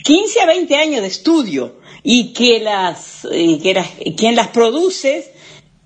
15 0.03 0.41
a 0.41 0.47
20 0.47 0.75
años 0.77 1.03
de 1.03 1.09
estudio 1.09 1.77
y 2.03 2.33
que 2.33 2.61
las, 2.61 3.29
y 3.31 3.59
que 3.59 3.75
las- 3.75 3.91
quien 4.17 4.37
las 4.37 4.49
produce 4.49 5.35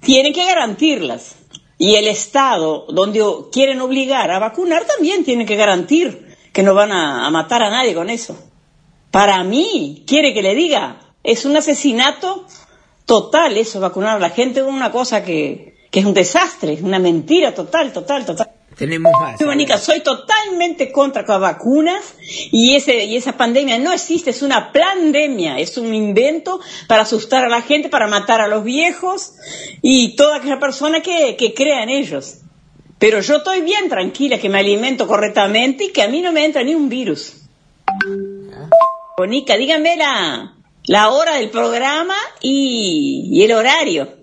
tiene 0.01 0.33
que 0.33 0.45
garantirlas. 0.45 1.35
Y 1.77 1.97
el 1.97 2.07
Estado, 2.07 2.87
donde 2.89 3.21
quieren 3.51 3.81
obligar 3.81 4.31
a 4.31 4.39
vacunar, 4.39 4.85
también 4.85 5.25
tiene 5.25 5.45
que 5.45 5.57
garantir 5.57 6.26
que 6.57 6.63
no 6.63 6.73
van 6.73 6.91
a, 6.91 7.27
a 7.27 7.31
matar 7.31 7.63
a 7.63 7.69
nadie 7.69 7.93
con 7.93 8.09
eso. 8.09 8.35
Para 9.11 9.45
mí, 9.45 10.05
quiere 10.07 10.33
que 10.33 10.41
le 10.41 10.55
diga, 10.55 11.01
es 11.23 11.45
un 11.45 11.55
asesinato 11.55 12.47
total 13.05 13.59
eso, 13.59 13.79
vacunar 13.79 14.17
a 14.17 14.19
la 14.19 14.31
gente 14.31 14.63
con 14.63 14.73
una 14.73 14.91
cosa 14.91 15.23
que, 15.23 15.77
que 15.91 16.01
es 16.01 16.07
un 16.07 16.15
desastre, 16.15 16.73
es 16.73 16.81
una 16.81 16.99
mentira 16.99 17.55
total, 17.55 17.93
total, 17.93 18.25
total. 18.25 18.51
Tenemos 18.75 19.13
más. 19.21 19.39
Soy 19.83 20.01
totalmente 20.01 20.91
contra 20.91 21.27
las 21.29 21.41
vacunas 21.41 22.15
y, 22.51 22.75
ese, 22.75 23.05
y 23.05 23.17
esa 23.17 23.37
pandemia 23.37 23.79
no 23.79 23.93
existe, 23.93 24.31
es 24.31 24.41
una 24.41 24.73
pandemia, 24.73 25.59
es 25.59 25.77
un 25.77 25.95
invento 25.95 26.59
para 26.89 27.03
asustar 27.03 27.45
a 27.45 27.51
la 27.51 27.61
gente, 27.61 27.91
para 27.91 28.07
matar 28.07 28.41
a 28.41 28.49
los 28.49 28.65
viejos 28.65 29.35
y 29.83 30.17
toda 30.17 30.37
aquella 30.37 30.59
persona 30.59 31.03
que, 31.03 31.37
que 31.37 31.53
crea 31.53 31.83
en 31.83 31.91
ellos. 31.91 32.46
Pero 32.99 33.21
yo 33.21 33.37
estoy 33.37 33.61
bien 33.61 33.89
tranquila, 33.89 34.39
que 34.39 34.49
me 34.49 34.59
alimento 34.59 35.07
correctamente 35.07 35.85
y 35.85 35.93
que 35.93 36.03
a 36.03 36.09
mí 36.09 36.23
no 36.23 36.33
me 36.33 36.45
entra 36.45 36.63
ni 36.63 36.75
un 36.75 36.89
virus. 36.89 37.35
Bonica, 39.19 39.57
dígame 39.57 39.97
la, 39.97 40.55
la 40.87 41.09
hora 41.11 41.37
del 41.37 41.51
programa 41.51 42.15
y, 42.41 43.29
y 43.33 43.43
el 43.43 43.53
horario. 43.53 44.15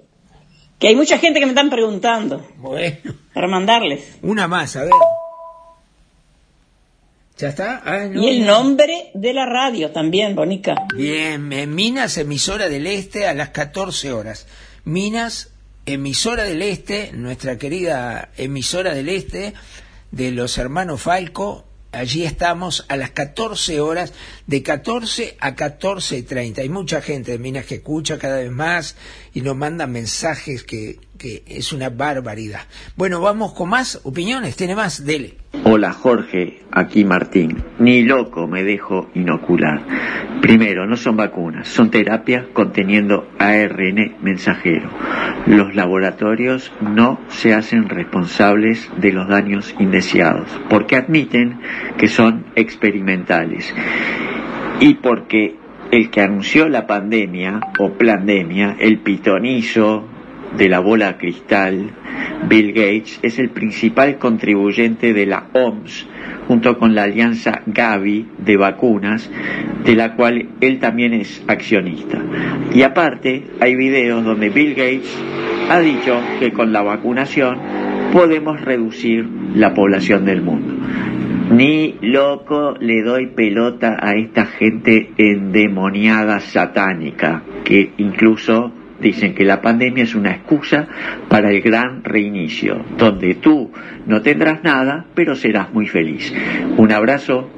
Que 0.79 0.87
hay 0.89 0.95
mucha 0.95 1.17
gente 1.17 1.39
que 1.39 1.45
me 1.45 1.51
están 1.53 1.69
preguntando 1.69 2.45
Bueno, 2.57 3.13
para 3.33 3.47
mandarles. 3.47 4.17
una 4.21 4.47
más, 4.47 4.75
a 4.75 4.83
ver. 4.83 4.91
¿Ya 7.37 7.49
está? 7.49 7.81
Ah, 7.85 8.05
no, 8.09 8.21
Y 8.21 8.27
el 8.29 8.45
no. 8.45 8.53
nombre 8.59 9.09
de 9.13 9.33
la 9.33 9.45
radio 9.45 9.91
también, 9.91 10.35
Bonica. 10.35 10.75
Bien, 10.95 11.51
en 11.53 11.73
Minas, 11.73 12.17
emisora 12.17 12.69
del 12.69 12.85
Este, 12.85 13.27
a 13.27 13.33
las 13.33 13.49
14 13.49 14.11
horas. 14.13 14.45
Minas, 14.83 15.49
emisora 15.85 16.43
del 16.43 16.61
Este, 16.61 17.11
nuestra 17.13 17.57
querida 17.57 18.29
emisora 18.37 18.93
del 18.93 19.09
Este, 19.09 19.53
de 20.11 20.31
los 20.31 20.57
hermanos 20.57 21.01
Falco, 21.01 21.65
allí 21.91 22.23
estamos 22.23 22.85
a 22.87 22.97
las 22.97 23.11
14 23.11 23.79
horas, 23.81 24.13
de 24.47 24.63
14 24.63 25.37
a 25.39 25.55
14.30. 25.55 26.59
Hay 26.59 26.69
mucha 26.69 27.01
gente 27.01 27.31
de 27.31 27.39
Minas 27.39 27.65
que 27.65 27.75
escucha 27.75 28.17
cada 28.17 28.37
vez 28.37 28.51
más 28.51 28.95
y 29.33 29.41
nos 29.41 29.55
manda 29.55 29.87
mensajes 29.87 30.63
que, 30.63 30.99
es 31.23 31.73
una 31.73 31.89
barbaridad. 31.89 32.61
Bueno, 32.95 33.21
vamos 33.21 33.53
con 33.53 33.69
más 33.69 33.99
opiniones, 34.03 34.55
tiene 34.55 34.75
más, 34.75 35.05
dele. 35.05 35.37
Hola 35.63 35.93
Jorge, 35.93 36.61
aquí 36.71 37.05
Martín. 37.05 37.63
Ni 37.79 38.03
loco 38.03 38.47
me 38.47 38.63
dejo 38.63 39.09
inocular. 39.13 39.81
Primero, 40.41 40.85
no 40.85 40.97
son 40.97 41.15
vacunas, 41.15 41.67
son 41.67 41.89
terapias 41.89 42.47
conteniendo 42.51 43.29
ARN 43.39 44.17
mensajero. 44.21 44.89
Los 45.45 45.73
laboratorios 45.75 46.71
no 46.81 47.19
se 47.29 47.53
hacen 47.53 47.87
responsables 47.87 48.89
de 48.97 49.13
los 49.13 49.29
daños 49.29 49.73
indeseados, 49.79 50.49
porque 50.69 50.97
admiten 50.97 51.61
que 51.97 52.07
son 52.09 52.45
experimentales. 52.55 53.73
Y 54.79 54.95
porque 54.95 55.55
el 55.91 56.09
que 56.09 56.21
anunció 56.21 56.67
la 56.67 56.87
pandemia 56.87 57.59
o 57.79 57.93
pandemia, 57.93 58.75
el 58.79 58.99
pitonizo 58.99 60.09
de 60.57 60.69
la 60.69 60.79
bola 60.79 61.17
cristal, 61.17 61.91
Bill 62.47 62.73
Gates, 62.73 63.19
es 63.21 63.39
el 63.39 63.49
principal 63.49 64.17
contribuyente 64.17 65.13
de 65.13 65.25
la 65.25 65.47
OMS, 65.53 66.07
junto 66.47 66.77
con 66.77 66.93
la 66.93 67.03
alianza 67.03 67.61
Gavi 67.65 68.27
de 68.37 68.57
vacunas, 68.57 69.29
de 69.83 69.95
la 69.95 70.15
cual 70.15 70.49
él 70.61 70.79
también 70.79 71.13
es 71.13 71.43
accionista. 71.47 72.19
Y 72.73 72.81
aparte, 72.83 73.43
hay 73.59 73.75
videos 73.75 74.23
donde 74.23 74.49
Bill 74.49 74.75
Gates 74.75 75.17
ha 75.69 75.79
dicho 75.79 76.19
que 76.39 76.51
con 76.51 76.73
la 76.73 76.81
vacunación 76.81 77.57
podemos 78.11 78.61
reducir 78.61 79.27
la 79.55 79.73
población 79.73 80.25
del 80.25 80.41
mundo. 80.41 80.75
Ni 81.51 81.95
loco 82.01 82.75
le 82.79 83.01
doy 83.03 83.27
pelota 83.27 83.97
a 83.99 84.13
esta 84.15 84.45
gente 84.45 85.11
endemoniada 85.17 86.39
satánica, 86.39 87.43
que 87.63 87.91
incluso 87.97 88.71
dicen 89.03 89.35
que 89.35 89.43
la 89.43 89.61
pandemia 89.61 90.03
es 90.03 90.15
una 90.15 90.31
excusa 90.31 90.87
para 91.29 91.51
el 91.51 91.61
gran 91.61 92.03
reinicio, 92.03 92.83
donde 92.97 93.35
tú 93.35 93.71
no 94.07 94.21
tendrás 94.21 94.63
nada, 94.63 95.05
pero 95.13 95.35
serás 95.35 95.71
muy 95.71 95.85
feliz. 95.87 96.33
Un 96.77 96.91
abrazo. 96.91 97.49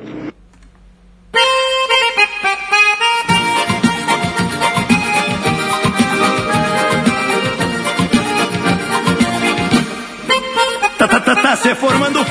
Tá, 10.98 11.08
tá, 11.08 11.24
tá, 11.24 11.36
tá 11.42 11.56
se 11.56 11.76
formando. 11.76 12.26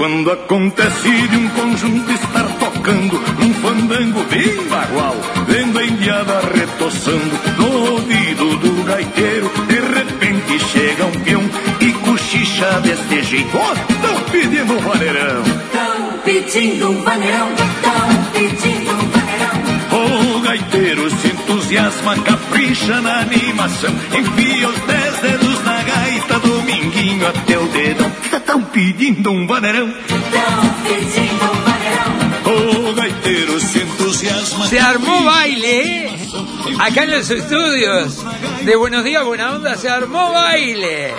Quando 0.00 0.30
acontece 0.30 1.28
de 1.28 1.36
um 1.36 1.48
conjunto 1.50 2.10
estar 2.10 2.44
tocando 2.58 3.22
um 3.42 3.52
fandango 3.52 4.24
bem 4.30 4.66
bagual, 4.66 5.14
vendo 5.46 5.78
a 5.78 5.84
indiada 5.84 6.40
retoçando 6.54 7.38
no 7.58 7.92
ouvido 7.92 8.56
do 8.56 8.82
gaiteiro. 8.84 9.50
De 9.68 9.78
repente 9.78 10.58
chega 10.72 11.04
um 11.04 11.10
peão 11.10 11.42
e 11.82 11.92
cochicha 11.92 12.80
deste 12.80 13.22
jeito. 13.24 13.50
Oh, 13.52 13.94
tão 14.00 14.22
pedindo 14.30 14.72
um 14.72 14.78
vaneirão. 14.78 15.42
Tão 15.70 16.18
pedindo 16.24 16.90
um 16.92 17.02
vaneirão, 17.02 17.48
tão 17.82 18.24
pedindo 18.32 18.92
um 18.92 19.10
vaneirão. 19.10 19.60
O 20.36 20.40
gaiteiro 20.40 21.10
se 21.10 21.28
entusiasma, 21.28 22.16
capricha 22.20 23.02
na 23.02 23.20
animação. 23.20 23.94
Enfia 24.18 24.66
os 24.66 24.78
dez 24.80 25.18
dedos 25.18 25.62
na 25.62 25.82
gaita, 25.82 26.38
dominguinho 27.00 27.26
até 27.26 27.58
o 27.58 27.66
dedão. 27.68 28.12
Tão 28.46 28.62
pedindo 28.64 29.30
um 29.30 29.46
vaneirão. 29.46 29.92
Tão 30.08 30.74
pedindo 30.84 31.44
um 31.44 31.60
vaneirão. 31.64 32.90
O 32.90 32.94
gaiteiro 32.94 33.60
se 33.60 33.78
entusiasma. 33.78 34.66
Se 34.66 34.78
armó 34.78 35.22
baile, 35.22 35.66
¿eh? 35.66 36.18
Acá 36.78 37.04
en 37.04 37.10
los 37.10 37.30
estudios 37.30 38.24
de 38.64 38.76
Buenos 38.76 39.04
Días, 39.04 39.24
Buena 39.24 39.52
Onda, 39.52 39.76
se 39.76 39.88
armó 39.88 40.32
baile. 40.32 41.14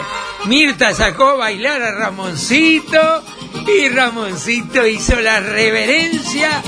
Mirta 0.46 0.94
sacó 0.94 1.30
a 1.30 1.36
bailar 1.36 1.82
a 1.82 1.91
Ramoncito 1.91 3.24
y 3.67 3.89
Ramoncito 3.89 4.86
hizo 4.88 5.20
la 5.22 5.39
reverencia, 5.39 6.62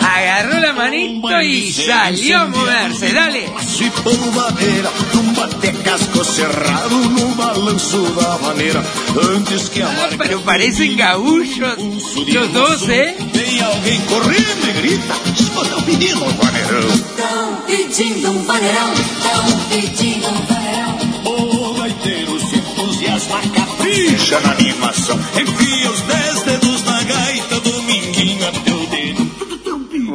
agarró 0.00 0.60
la 0.60 0.72
manito 0.72 1.42
y 1.42 1.72
salió 1.72 2.40
a 2.40 2.46
moverse. 2.46 3.12
Dale. 3.12 3.50
Participou 3.76 4.16
no 4.16 4.32
madeira, 4.32 4.90
num 5.12 5.34
bater 5.34 5.74
casco 5.82 6.24
cerrado 6.24 6.96
no 7.66 7.72
balanço 7.72 7.98
da 8.12 8.38
maneira. 8.38 8.84
Antes 9.34 9.68
que 9.68 9.82
a 9.82 9.88
Ah, 9.88 10.08
pero 10.16 10.40
parecen 10.42 10.96
gaullos 10.96 11.48
los 11.58 12.52
dos, 12.52 12.88
¿eh? 12.88 13.16
Vem 13.32 13.60
alguém 13.60 14.00
correndo 14.02 14.68
e 14.68 14.72
grita: 14.72 15.14
Estou 15.38 15.82
pedindo 15.82 16.24
um 16.24 16.32
vaneirão. 16.36 16.88
Tão 17.16 17.56
pedindo 17.66 18.30
um 18.30 18.42
vaneirão, 18.44 18.92
tão 19.22 19.58
pedindo 19.70 20.28
um 20.28 20.46
vaneirão. 20.46 20.96
O 21.24 21.74
gaiteiro 21.74 22.38
se 22.38 22.56
entusiasma, 22.56 23.40
capricha 23.54 24.40
na 24.40 24.52
animação. 24.52 25.18
Enfia 25.34 25.90
os 25.90 26.00
dez 26.02 26.42
dedos 26.42 26.65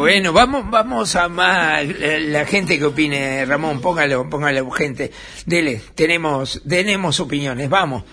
Bueno, 0.02 0.34
vamos, 0.34 0.68
vamos 0.68 1.16
a 1.16 1.30
más 1.30 1.86
la, 1.86 2.44
gente 2.48 2.80
que 2.80 2.86
opine, 2.86 3.46
Ramón, 3.46 3.82
póngalo, 3.82 4.28
póngalo, 4.32 4.72
gente. 4.72 5.12
Dele, 5.46 5.80
tenemos, 5.94 6.60
tenemos 6.68 7.20
opiniones, 7.20 7.70
vamos. 7.70 8.04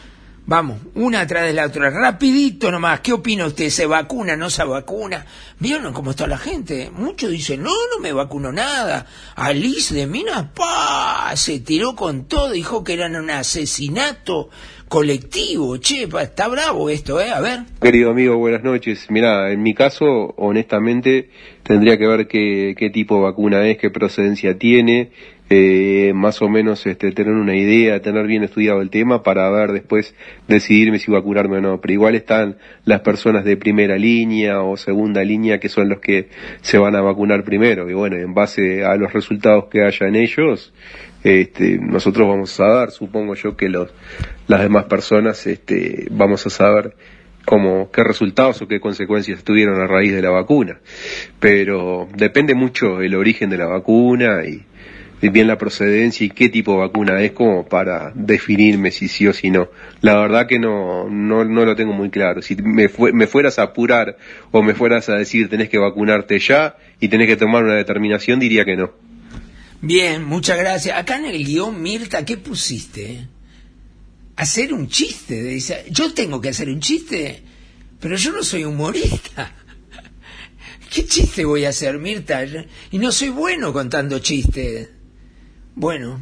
Vamos, 0.45 0.81
una 0.95 1.21
atrás 1.21 1.45
de 1.45 1.55
la 1.55 1.65
otra, 1.65 1.89
rapidito 1.89 2.71
nomás. 2.71 3.01
¿Qué 3.01 3.15
opina 3.15 3.47
usted? 3.47 3.71
¿Se 3.71 3.87
vacuna? 3.87 4.37
¿No 4.37 4.51
se 4.51 4.65
vacuna? 4.65 5.25
¿Vieron 5.59 5.95
cómo 5.95 6.11
está 6.11 6.27
la 6.27 6.37
gente? 6.37 6.91
Muchos 6.91 7.31
dicen, 7.31 7.63
no, 7.63 7.71
no 7.71 8.01
me 8.03 8.13
vacuno 8.13 8.53
nada. 8.53 9.07
Alice 9.35 9.95
de 9.95 10.07
Minas, 10.07 10.45
pa, 10.55 11.33
se 11.37 11.61
tiró 11.61 11.97
con 11.97 12.25
todo, 12.25 12.51
dijo 12.51 12.85
que 12.85 12.93
eran 12.93 13.17
un 13.17 13.31
asesinato 13.31 14.51
colectivo. 14.89 15.79
Che, 15.79 16.09
está 16.21 16.49
bravo 16.49 16.89
esto, 16.89 17.21
¿eh? 17.21 17.31
A 17.31 17.41
ver. 17.41 17.61
Querido 17.81 18.11
amigo, 18.11 18.37
buenas 18.37 18.65
noches. 18.65 19.07
Mira, 19.11 19.53
en 19.53 19.63
mi 19.63 19.75
caso, 19.75 20.35
honestamente, 20.37 21.31
tendría 21.63 21.99
que 21.99 22.07
ver 22.07 22.27
qué, 22.27 22.75
qué 22.77 22.91
tipo 22.91 23.17
de 23.17 23.23
vacuna 23.23 23.67
es, 23.69 23.79
qué 23.79 23.91
procedencia 23.91 24.59
tiene, 24.59 25.11
eh, 25.51 26.13
más 26.15 26.43
o 26.43 26.49
menos 26.51 26.85
este, 26.87 27.11
tener 27.13 27.33
una 27.33 27.57
idea, 27.57 28.03
tener 28.03 28.27
bien 28.27 28.45
estudiado 28.45 28.83
el 28.83 28.91
tema 28.91 29.23
para 29.23 29.49
ver 29.51 29.73
después 29.73 30.15
decidirme 30.47 30.99
si 30.99 31.11
vacunarme 31.11 31.59
o 31.59 31.61
no. 31.61 31.81
Pero 31.81 31.95
igual 31.95 32.15
están 32.15 32.59
las 32.85 33.01
personas 33.01 33.45
de 33.45 33.57
primera 33.57 33.97
línea 33.97 34.61
o 34.61 34.77
segunda 34.77 35.25
línea 35.25 35.59
que 35.59 35.69
son 35.69 35.89
los 35.89 36.01
que 36.01 36.29
se 36.61 36.77
van 36.77 36.97
a 36.97 37.01
vacunar 37.01 37.45
primero. 37.45 37.89
Y 37.89 37.95
bueno, 37.95 38.17
en 38.17 38.35
base 38.35 38.85
a 38.85 38.97
los 38.97 39.13
resultados 39.13 39.67
que 39.71 39.83
haya 39.83 40.07
en 40.07 40.17
ellos, 40.17 40.73
este, 41.29 41.79
nosotros 41.79 42.27
vamos 42.27 42.59
a 42.61 42.67
dar, 42.67 42.91
supongo 42.91 43.35
yo 43.35 43.57
que 43.57 43.69
los, 43.69 43.91
las 44.47 44.63
demás 44.63 44.85
personas 44.85 45.47
este, 45.47 46.07
vamos 46.11 46.47
a 46.47 46.51
saber 46.51 46.95
cómo, 47.45 47.91
qué 47.91 48.05
resultados 48.05 48.61
o 48.63 48.69
qué 48.69 48.81
consecuencias 48.81 49.43
tuvieron 49.43 49.81
a 49.81 49.87
raíz 49.87 50.13
de 50.13 50.23
la 50.23 50.31
vacuna. 50.31 50.79
Pero 51.41 52.09
depende 52.15 52.55
mucho 52.55 53.01
el 53.01 53.15
origen 53.15 53.51
de 53.51 53.59
la 53.59 53.67
vacuna 53.67 54.45
y, 54.45 54.65
bien 55.21 55.49
la 55.49 55.59
procedencia 55.59 56.25
y 56.25 56.31
qué 56.31 56.49
tipo 56.49 56.73
de 56.73 56.79
vacuna 56.79 57.21
es 57.21 57.33
como 57.33 57.67
para 57.67 58.13
definirme 58.15 58.91
si 58.91 59.09
sí 59.09 59.27
o 59.27 59.33
si 59.33 59.51
no. 59.51 59.69
La 60.01 60.21
verdad 60.21 60.47
que 60.47 60.59
no, 60.59 61.09
no, 61.11 61.45
no 61.45 61.65
lo 61.65 61.75
tengo 61.75 61.93
muy 61.93 62.11
claro. 62.11 62.41
Si 62.41 62.55
me, 62.57 62.89
me 63.13 63.27
fueras 63.27 63.59
a 63.59 63.63
apurar 63.63 64.17
o 64.53 64.63
me 64.63 64.75
fueras 64.75 65.09
a 65.09 65.17
decir 65.17 65.49
tenés 65.49 65.69
que 65.69 65.79
vacunarte 65.79 66.39
ya 66.39 66.77
y 67.01 67.09
tenés 67.09 67.27
que 67.27 67.37
tomar 67.37 67.65
una 67.65 67.75
determinación, 67.75 68.39
diría 68.39 68.65
que 68.65 68.77
no. 68.77 69.08
Bien, 69.81 70.25
muchas 70.25 70.59
gracias. 70.59 70.99
Acá 70.99 71.19
en 71.19 71.27
el 71.27 71.45
guion, 71.45 71.81
Mirta, 71.81 72.25
¿qué 72.25 72.37
pusiste? 72.37 73.29
Hacer 74.35 74.73
un 74.73 74.89
chiste. 74.89 75.41
Dice, 75.43 75.87
yo 75.91 76.13
tengo 76.13 76.41
que 76.41 76.49
hacer 76.49 76.69
un 76.69 76.81
chiste, 76.81 77.43
pero 78.01 78.17
yo 78.17 78.33
no 78.33 78.43
soy 78.43 78.65
humorista. 78.65 79.55
¿Qué 80.91 81.07
chiste 81.07 81.45
voy 81.45 81.65
a 81.65 81.69
hacer, 81.69 81.99
Mirta? 81.99 82.45
Y 82.91 82.99
no 82.99 83.13
soy 83.13 83.29
bueno 83.29 83.73
contando 83.73 84.19
chistes. 84.19 84.89
Bueno, 85.77 86.21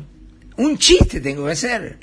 un 0.59 0.77
chiste 0.77 1.23
tengo 1.23 1.47
que 1.47 1.53
hacer. 1.53 1.99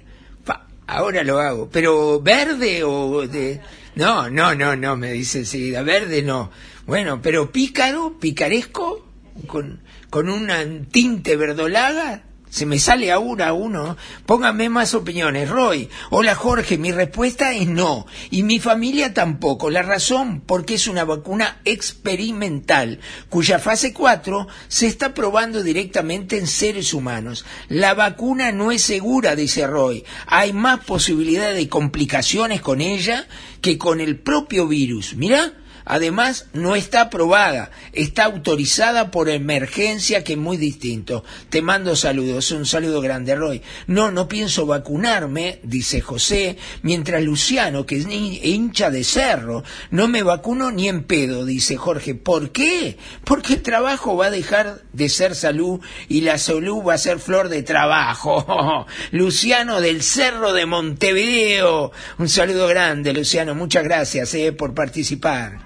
ahora 0.87 1.23
lo 1.23 1.39
hago. 1.39 1.69
Pero 1.69 2.19
verde 2.19 2.83
o 2.83 3.27
de... 3.27 3.61
No, 3.95 4.27
no, 4.27 4.55
no, 4.55 4.75
no, 4.75 4.97
me 4.97 5.13
dice 5.13 5.39
enseguida. 5.39 5.83
Verde 5.83 6.23
no. 6.23 6.49
Bueno, 6.87 7.21
pero 7.21 7.51
pícaro, 7.51 8.17
picaresco, 8.19 9.02
con, 9.47 9.81
con 10.09 10.29
un 10.29 10.87
tinte 10.91 11.35
verdolaga, 11.35 12.23
se 12.53 12.67
me 12.67 12.77
sale 12.77 13.11
a 13.11 13.17
uno. 13.17 13.97
Póngame 14.27 14.69
más 14.69 14.93
opiniones. 14.93 15.49
Roy, 15.49 15.89
hola 16.11 16.35
Jorge, 16.35 16.77
mi 16.77 16.91
respuesta 16.91 17.51
es 17.51 17.67
no. 17.67 18.05
Y 18.29 18.43
mi 18.43 18.59
familia 18.59 19.11
tampoco. 19.11 19.71
La 19.71 19.81
razón, 19.81 20.39
porque 20.45 20.75
es 20.75 20.87
una 20.87 21.03
vacuna 21.03 21.61
experimental, 21.65 22.99
cuya 23.29 23.57
fase 23.57 23.91
4 23.91 24.47
se 24.67 24.85
está 24.85 25.15
probando 25.15 25.63
directamente 25.63 26.37
en 26.37 26.45
seres 26.45 26.93
humanos. 26.93 27.43
La 27.69 27.95
vacuna 27.95 28.51
no 28.51 28.71
es 28.71 28.83
segura, 28.83 29.35
dice 29.35 29.65
Roy. 29.65 30.03
Hay 30.27 30.53
más 30.53 30.85
posibilidad 30.85 31.55
de 31.55 31.67
complicaciones 31.67 32.61
con 32.61 32.81
ella 32.81 33.27
que 33.61 33.79
con 33.79 33.99
el 33.99 34.19
propio 34.19 34.67
virus. 34.67 35.15
Mira, 35.15 35.53
Además, 35.85 36.47
no 36.53 36.75
está 36.75 37.01
aprobada, 37.01 37.71
está 37.91 38.25
autorizada 38.25 39.11
por 39.11 39.29
emergencia, 39.29 40.23
que 40.23 40.33
es 40.33 40.39
muy 40.39 40.57
distinto. 40.57 41.23
Te 41.49 41.61
mando 41.61 41.95
saludos, 41.95 42.51
un 42.51 42.65
saludo 42.65 43.01
grande, 43.01 43.35
Roy. 43.35 43.61
No, 43.87 44.11
no 44.11 44.27
pienso 44.27 44.65
vacunarme, 44.65 45.59
dice 45.63 46.01
José, 46.01 46.57
mientras 46.81 47.21
Luciano, 47.23 47.85
que 47.85 47.97
es 47.97 48.07
hincha 48.09 48.89
de 48.89 49.03
cerro, 49.03 49.63
no 49.91 50.07
me 50.07 50.23
vacuno 50.23 50.71
ni 50.71 50.87
en 50.87 51.03
pedo, 51.03 51.45
dice 51.45 51.75
Jorge. 51.75 52.15
¿Por 52.15 52.51
qué? 52.51 52.97
Porque 53.23 53.53
el 53.53 53.61
trabajo 53.61 54.15
va 54.15 54.27
a 54.27 54.31
dejar 54.31 54.81
de 54.93 55.09
ser 55.09 55.35
salud 55.35 55.81
y 56.07 56.21
la 56.21 56.37
salud 56.37 56.83
va 56.83 56.93
a 56.93 56.97
ser 56.97 57.19
flor 57.19 57.49
de 57.49 57.63
trabajo. 57.63 58.85
Luciano 59.11 59.81
del 59.81 60.01
Cerro 60.01 60.53
de 60.53 60.65
Montevideo. 60.65 61.91
Un 62.17 62.29
saludo 62.29 62.67
grande, 62.67 63.13
Luciano. 63.13 63.55
Muchas 63.55 63.83
gracias 63.83 64.33
eh, 64.33 64.51
por 64.51 64.73
participar. 64.73 65.59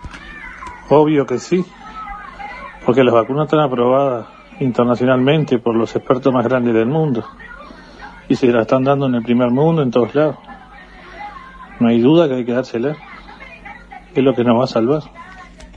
Obvio 0.89 1.25
que 1.25 1.37
sí, 1.37 1.65
porque 2.85 3.03
las 3.03 3.13
vacunas 3.13 3.45
están 3.45 3.59
aprobadas 3.59 4.27
internacionalmente 4.59 5.59
por 5.59 5.75
los 5.75 5.95
expertos 5.95 6.33
más 6.33 6.45
grandes 6.45 6.73
del 6.73 6.87
mundo 6.87 7.25
y 8.29 8.35
se 8.35 8.47
las 8.47 8.61
están 8.61 8.83
dando 8.83 9.07
en 9.07 9.15
el 9.15 9.23
primer 9.23 9.51
mundo, 9.51 9.81
en 9.81 9.91
todos 9.91 10.13
lados. 10.15 10.37
No 11.79 11.89
hay 11.89 11.99
duda 11.99 12.27
que 12.27 12.35
hay 12.35 12.45
que 12.45 12.53
dársela. 12.53 12.95
Es 14.15 14.23
lo 14.23 14.33
que 14.33 14.43
nos 14.43 14.59
va 14.59 14.63
a 14.63 14.67
salvar. 14.67 15.03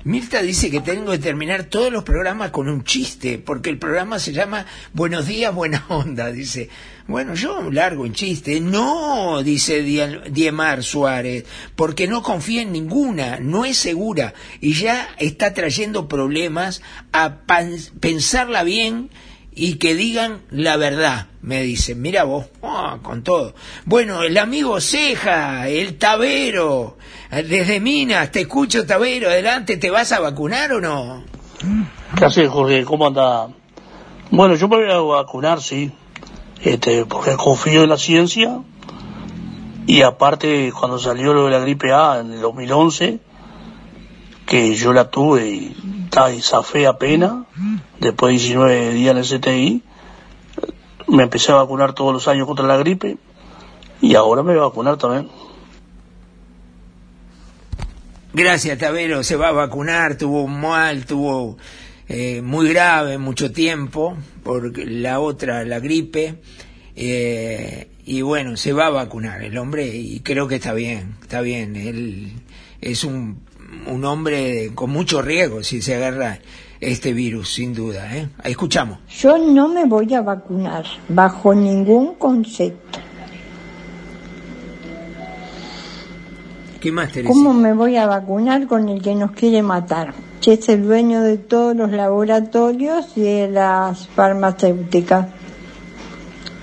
Mirta 0.02 0.40
dice 0.40 0.70
que 0.70 0.80
tengo 0.80 1.12
que 1.12 1.18
terminar 1.18 1.64
todos 1.64 1.92
los 1.92 2.04
programas 2.04 2.50
con 2.50 2.70
un 2.70 2.84
chiste, 2.84 3.38
porque 3.38 3.68
el 3.68 3.78
programa 3.78 4.18
se 4.18 4.32
llama 4.32 4.64
Buenos 4.94 5.26
días, 5.26 5.54
buena 5.54 5.84
onda. 5.88 6.32
Dice, 6.32 6.70
bueno, 7.06 7.34
yo 7.34 7.70
largo 7.70 8.06
en 8.06 8.14
chiste. 8.14 8.60
No, 8.60 9.42
dice 9.42 9.82
Diemar 9.82 10.82
Suárez, 10.82 11.44
porque 11.76 12.08
no 12.08 12.22
confía 12.22 12.62
en 12.62 12.72
ninguna, 12.72 13.40
no 13.40 13.66
es 13.66 13.76
segura 13.76 14.32
y 14.60 14.72
ya 14.72 15.06
está 15.18 15.52
trayendo 15.52 16.08
problemas 16.08 16.80
a 17.12 17.40
pensarla 18.00 18.62
bien 18.62 19.10
y 19.60 19.74
que 19.74 19.94
digan 19.94 20.40
la 20.50 20.78
verdad, 20.78 21.26
me 21.42 21.60
dicen. 21.60 22.00
Mira 22.00 22.24
vos, 22.24 22.46
ah, 22.62 22.96
con 23.02 23.22
todo. 23.22 23.52
Bueno, 23.84 24.22
el 24.22 24.38
amigo 24.38 24.80
Ceja, 24.80 25.68
el 25.68 25.98
Tabero, 25.98 26.96
desde 27.30 27.78
Minas, 27.78 28.32
te 28.32 28.40
escucho 28.40 28.86
Tabero, 28.86 29.28
adelante, 29.28 29.76
¿te 29.76 29.90
vas 29.90 30.12
a 30.12 30.20
vacunar 30.20 30.72
o 30.72 30.80
no? 30.80 31.24
¿Qué 32.16 32.24
haces, 32.24 32.48
Jorge? 32.48 32.86
¿Cómo 32.86 33.06
anda? 33.06 33.48
Bueno, 34.30 34.54
yo 34.54 34.66
me 34.66 34.78
voy 34.78 34.90
a 34.90 35.18
vacunar, 35.18 35.60
sí, 35.60 35.92
este, 36.62 37.04
porque 37.04 37.36
confío 37.36 37.82
en 37.82 37.90
la 37.90 37.98
ciencia 37.98 38.62
y 39.86 40.00
aparte 40.00 40.72
cuando 40.72 40.98
salió 40.98 41.34
lo 41.34 41.44
de 41.44 41.50
la 41.50 41.58
gripe 41.58 41.92
A 41.92 42.20
en 42.20 42.32
el 42.32 42.40
2011, 42.40 43.20
que 44.50 44.74
yo 44.74 44.92
la 44.92 45.08
tuve 45.10 45.48
y, 45.48 45.76
y 46.34 46.42
zafé 46.42 46.88
apenas, 46.88 47.44
después 48.00 48.32
de 48.32 48.38
19 48.40 48.94
días 48.94 49.12
en 49.12 49.18
el 49.18 49.40
CTI, 49.40 49.82
me 51.06 51.22
empecé 51.22 51.52
a 51.52 51.54
vacunar 51.54 51.92
todos 51.92 52.12
los 52.12 52.26
años 52.26 52.48
contra 52.48 52.66
la 52.66 52.76
gripe 52.76 53.16
y 54.00 54.16
ahora 54.16 54.42
me 54.42 54.54
voy 54.54 54.62
a 54.62 54.64
vacunar 54.64 54.96
también. 54.96 55.28
Gracias, 58.34 58.76
Tabero, 58.76 59.22
se 59.22 59.36
va 59.36 59.50
a 59.50 59.52
vacunar, 59.52 60.18
tuvo 60.18 60.42
un 60.42 60.60
mal, 60.60 61.06
tuvo 61.06 61.56
eh, 62.08 62.42
muy 62.42 62.68
grave 62.68 63.18
mucho 63.18 63.52
tiempo 63.52 64.16
por 64.42 64.76
la 64.76 65.20
otra, 65.20 65.64
la 65.64 65.78
gripe, 65.78 66.40
eh, 66.96 67.88
y 68.04 68.22
bueno, 68.22 68.56
se 68.56 68.72
va 68.72 68.86
a 68.86 68.90
vacunar 68.90 69.44
el 69.44 69.56
hombre 69.56 69.86
y 69.86 70.18
creo 70.20 70.48
que 70.48 70.56
está 70.56 70.72
bien, 70.72 71.14
está 71.22 71.40
bien, 71.40 71.76
él 71.76 72.32
es 72.80 73.04
un, 73.04 73.48
un 73.86 74.04
hombre 74.04 74.70
con 74.74 74.90
mucho 74.90 75.22
riesgo 75.22 75.62
si 75.62 75.82
se 75.82 75.96
agarra 75.96 76.38
este 76.80 77.12
virus, 77.12 77.54
sin 77.54 77.74
duda. 77.74 78.16
¿eh? 78.16 78.28
Escuchamos. 78.44 78.98
Yo 79.08 79.38
no 79.38 79.68
me 79.68 79.84
voy 79.84 80.14
a 80.14 80.22
vacunar 80.22 80.84
bajo 81.08 81.54
ningún 81.54 82.14
concepto. 82.14 82.98
¿Qué 86.80 86.90
más, 86.90 87.12
Teresa? 87.12 87.32
¿Cómo 87.32 87.52
me 87.52 87.74
voy 87.74 87.96
a 87.96 88.06
vacunar 88.06 88.66
con 88.66 88.88
el 88.88 89.02
que 89.02 89.14
nos 89.14 89.32
quiere 89.32 89.62
matar? 89.62 90.14
Que 90.40 90.54
es 90.54 90.66
el 90.70 90.84
dueño 90.84 91.20
de 91.20 91.36
todos 91.36 91.76
los 91.76 91.90
laboratorios 91.90 93.16
y 93.16 93.20
de 93.20 93.48
las 93.48 94.08
farmacéuticas. 94.08 95.26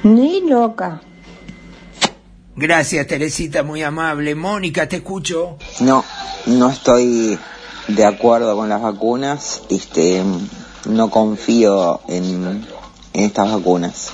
Ni 0.04 0.41
loca. 0.50 1.02
Gracias, 2.60 3.06
Teresita, 3.06 3.62
muy 3.62 3.84
amable. 3.84 4.34
Mónica, 4.34 4.89
te 4.89 4.96
escucho. 4.96 5.60
No, 5.80 6.04
no 6.48 6.72
estoy 6.72 7.38
de 7.88 8.04
acuerdo 8.04 8.56
con 8.56 8.67
las 8.67 8.82
vacunas. 8.82 9.62
Este, 9.70 10.24
no 10.89 11.12
confío 11.12 12.02
en, 12.08 12.65
estas 13.13 13.52
vacunas. 13.52 14.12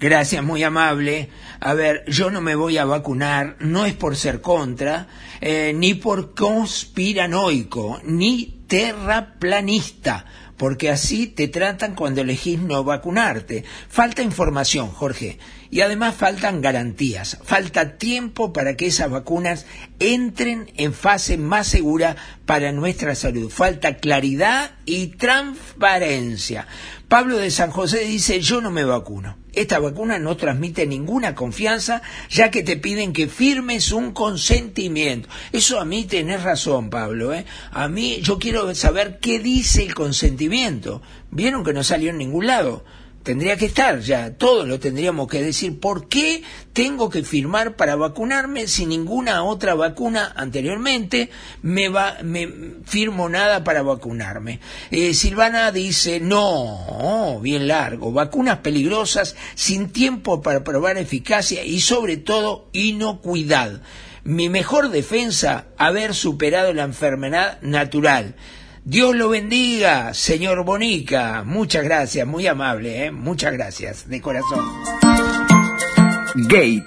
Gracias, 0.00 0.42
muy 0.42 0.64
amable. 0.64 1.30
A 1.60 1.72
ver, 1.74 2.02
yo 2.08 2.32
no 2.32 2.40
me 2.40 2.56
voy 2.56 2.78
a 2.78 2.84
vacunar, 2.84 3.54
no 3.60 3.86
es 3.86 3.94
por 3.94 4.16
ser 4.16 4.40
contra, 4.40 5.06
eh, 5.40 5.72
ni 5.72 5.94
por 5.94 6.34
conspiranoico, 6.34 8.00
ni 8.02 8.57
terraplanista, 8.68 10.26
porque 10.56 10.90
así 10.90 11.26
te 11.26 11.48
tratan 11.48 11.94
cuando 11.94 12.20
elegís 12.20 12.60
no 12.60 12.84
vacunarte. 12.84 13.64
Falta 13.88 14.22
información, 14.22 14.88
Jorge. 14.88 15.38
Y 15.70 15.82
además 15.82 16.14
faltan 16.14 16.62
garantías, 16.62 17.38
falta 17.42 17.98
tiempo 17.98 18.52
para 18.52 18.74
que 18.74 18.86
esas 18.86 19.10
vacunas 19.10 19.66
entren 19.98 20.70
en 20.76 20.94
fase 20.94 21.36
más 21.36 21.66
segura 21.66 22.16
para 22.46 22.72
nuestra 22.72 23.14
salud. 23.14 23.50
Falta 23.50 23.96
claridad 23.96 24.70
y 24.86 25.08
transparencia. 25.08 26.66
Pablo 27.08 27.36
de 27.36 27.50
San 27.50 27.70
José 27.70 28.00
dice, 28.00 28.40
yo 28.40 28.60
no 28.60 28.70
me 28.70 28.84
vacuno. 28.84 29.36
Esta 29.58 29.80
vacuna 29.80 30.20
no 30.20 30.36
transmite 30.36 30.86
ninguna 30.86 31.34
confianza, 31.34 32.00
ya 32.30 32.48
que 32.48 32.62
te 32.62 32.76
piden 32.76 33.12
que 33.12 33.26
firmes 33.26 33.90
un 33.90 34.12
consentimiento. 34.12 35.28
Eso 35.50 35.80
a 35.80 35.84
mí 35.84 36.04
tenés 36.04 36.44
razón, 36.44 36.90
Pablo. 36.90 37.34
¿eh? 37.34 37.44
A 37.72 37.88
mí 37.88 38.20
yo 38.22 38.38
quiero 38.38 38.72
saber 38.76 39.18
qué 39.18 39.40
dice 39.40 39.82
el 39.82 39.96
consentimiento. 39.96 41.02
Vieron 41.32 41.64
que 41.64 41.72
no 41.72 41.82
salió 41.82 42.10
en 42.10 42.18
ningún 42.18 42.46
lado 42.46 42.84
tendría 43.28 43.58
que 43.58 43.66
estar 43.66 44.00
ya, 44.00 44.32
todos 44.38 44.66
lo 44.66 44.80
tendríamos 44.80 45.28
que 45.28 45.42
decir, 45.42 45.80
¿por 45.80 46.08
qué 46.08 46.42
tengo 46.72 47.10
que 47.10 47.22
firmar 47.22 47.76
para 47.76 47.94
vacunarme 47.94 48.66
si 48.66 48.86
ninguna 48.86 49.44
otra 49.44 49.74
vacuna 49.74 50.32
anteriormente 50.34 51.28
me 51.60 51.90
va, 51.90 52.16
me 52.22 52.48
firmo 52.86 53.28
nada 53.28 53.64
para 53.64 53.82
vacunarme? 53.82 54.60
Eh, 54.90 55.12
Silvana 55.12 55.70
dice, 55.72 56.20
no, 56.20 57.38
bien 57.42 57.68
largo, 57.68 58.12
vacunas 58.12 58.60
peligrosas, 58.60 59.36
sin 59.54 59.90
tiempo 59.90 60.40
para 60.40 60.64
probar 60.64 60.96
eficacia 60.96 61.62
y 61.66 61.80
sobre 61.80 62.16
todo 62.16 62.70
inocuidad. 62.72 63.82
Mi 64.24 64.48
mejor 64.48 64.88
defensa, 64.88 65.66
haber 65.76 66.14
superado 66.14 66.72
la 66.72 66.84
enfermedad 66.84 67.60
natural. 67.60 68.36
Dios 68.88 69.14
lo 69.14 69.28
bendiga, 69.28 70.14
señor 70.14 70.64
Bonica. 70.64 71.42
Muchas 71.44 71.84
gracias, 71.84 72.26
muy 72.26 72.46
amable, 72.46 73.04
¿eh? 73.04 73.10
muchas 73.10 73.52
gracias, 73.52 74.08
de 74.08 74.22
corazón. 74.22 74.64
Gate, 76.34 76.86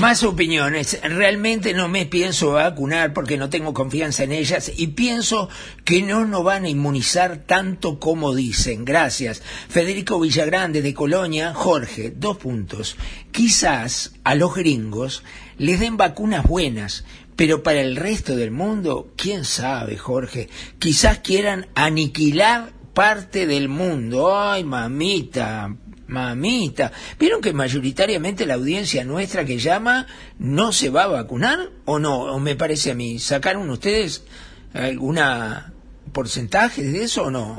Más 0.00 0.24
opiniones. 0.24 1.00
Realmente 1.02 1.72
no 1.72 1.88
me 1.88 2.04
pienso 2.04 2.52
vacunar 2.52 3.14
porque 3.14 3.38
no 3.38 3.48
tengo 3.48 3.72
confianza 3.72 4.24
en 4.24 4.32
ellas 4.32 4.70
y 4.76 4.88
pienso 4.88 5.48
que 5.84 6.02
no 6.02 6.26
nos 6.26 6.44
van 6.44 6.64
a 6.64 6.68
inmunizar 6.68 7.44
tanto 7.46 7.98
como 7.98 8.34
dicen. 8.34 8.84
Gracias. 8.84 9.42
Federico 9.68 10.20
Villagrande 10.20 10.82
de 10.82 10.92
Colonia. 10.92 11.54
Jorge, 11.54 12.12
dos 12.14 12.36
puntos. 12.36 12.96
Quizás 13.32 14.12
a 14.22 14.34
los 14.34 14.54
gringos 14.54 15.22
les 15.56 15.80
den 15.80 15.96
vacunas 15.96 16.44
buenas, 16.44 17.04
pero 17.34 17.62
para 17.62 17.80
el 17.80 17.96
resto 17.96 18.36
del 18.36 18.50
mundo, 18.50 19.14
quién 19.16 19.46
sabe, 19.46 19.96
Jorge. 19.96 20.50
Quizás 20.78 21.20
quieran 21.20 21.68
aniquilar 21.74 22.74
parte 22.92 23.46
del 23.46 23.70
mundo. 23.70 24.38
Ay, 24.38 24.62
mamita, 24.62 25.74
Mamita, 26.08 26.92
¿vieron 27.18 27.40
que 27.40 27.52
mayoritariamente 27.52 28.46
la 28.46 28.54
audiencia 28.54 29.04
nuestra 29.04 29.44
que 29.44 29.58
llama 29.58 30.06
no 30.38 30.70
se 30.70 30.88
va 30.88 31.04
a 31.04 31.08
vacunar 31.08 31.58
o 31.84 31.98
no? 31.98 32.16
¿O 32.32 32.38
me 32.38 32.54
parece 32.54 32.92
a 32.92 32.94
mí? 32.94 33.18
¿Sacaron 33.18 33.68
ustedes 33.70 34.24
alguna 34.72 35.72
porcentaje 36.12 36.82
de 36.82 37.04
eso 37.04 37.24
o 37.24 37.30
no? 37.30 37.56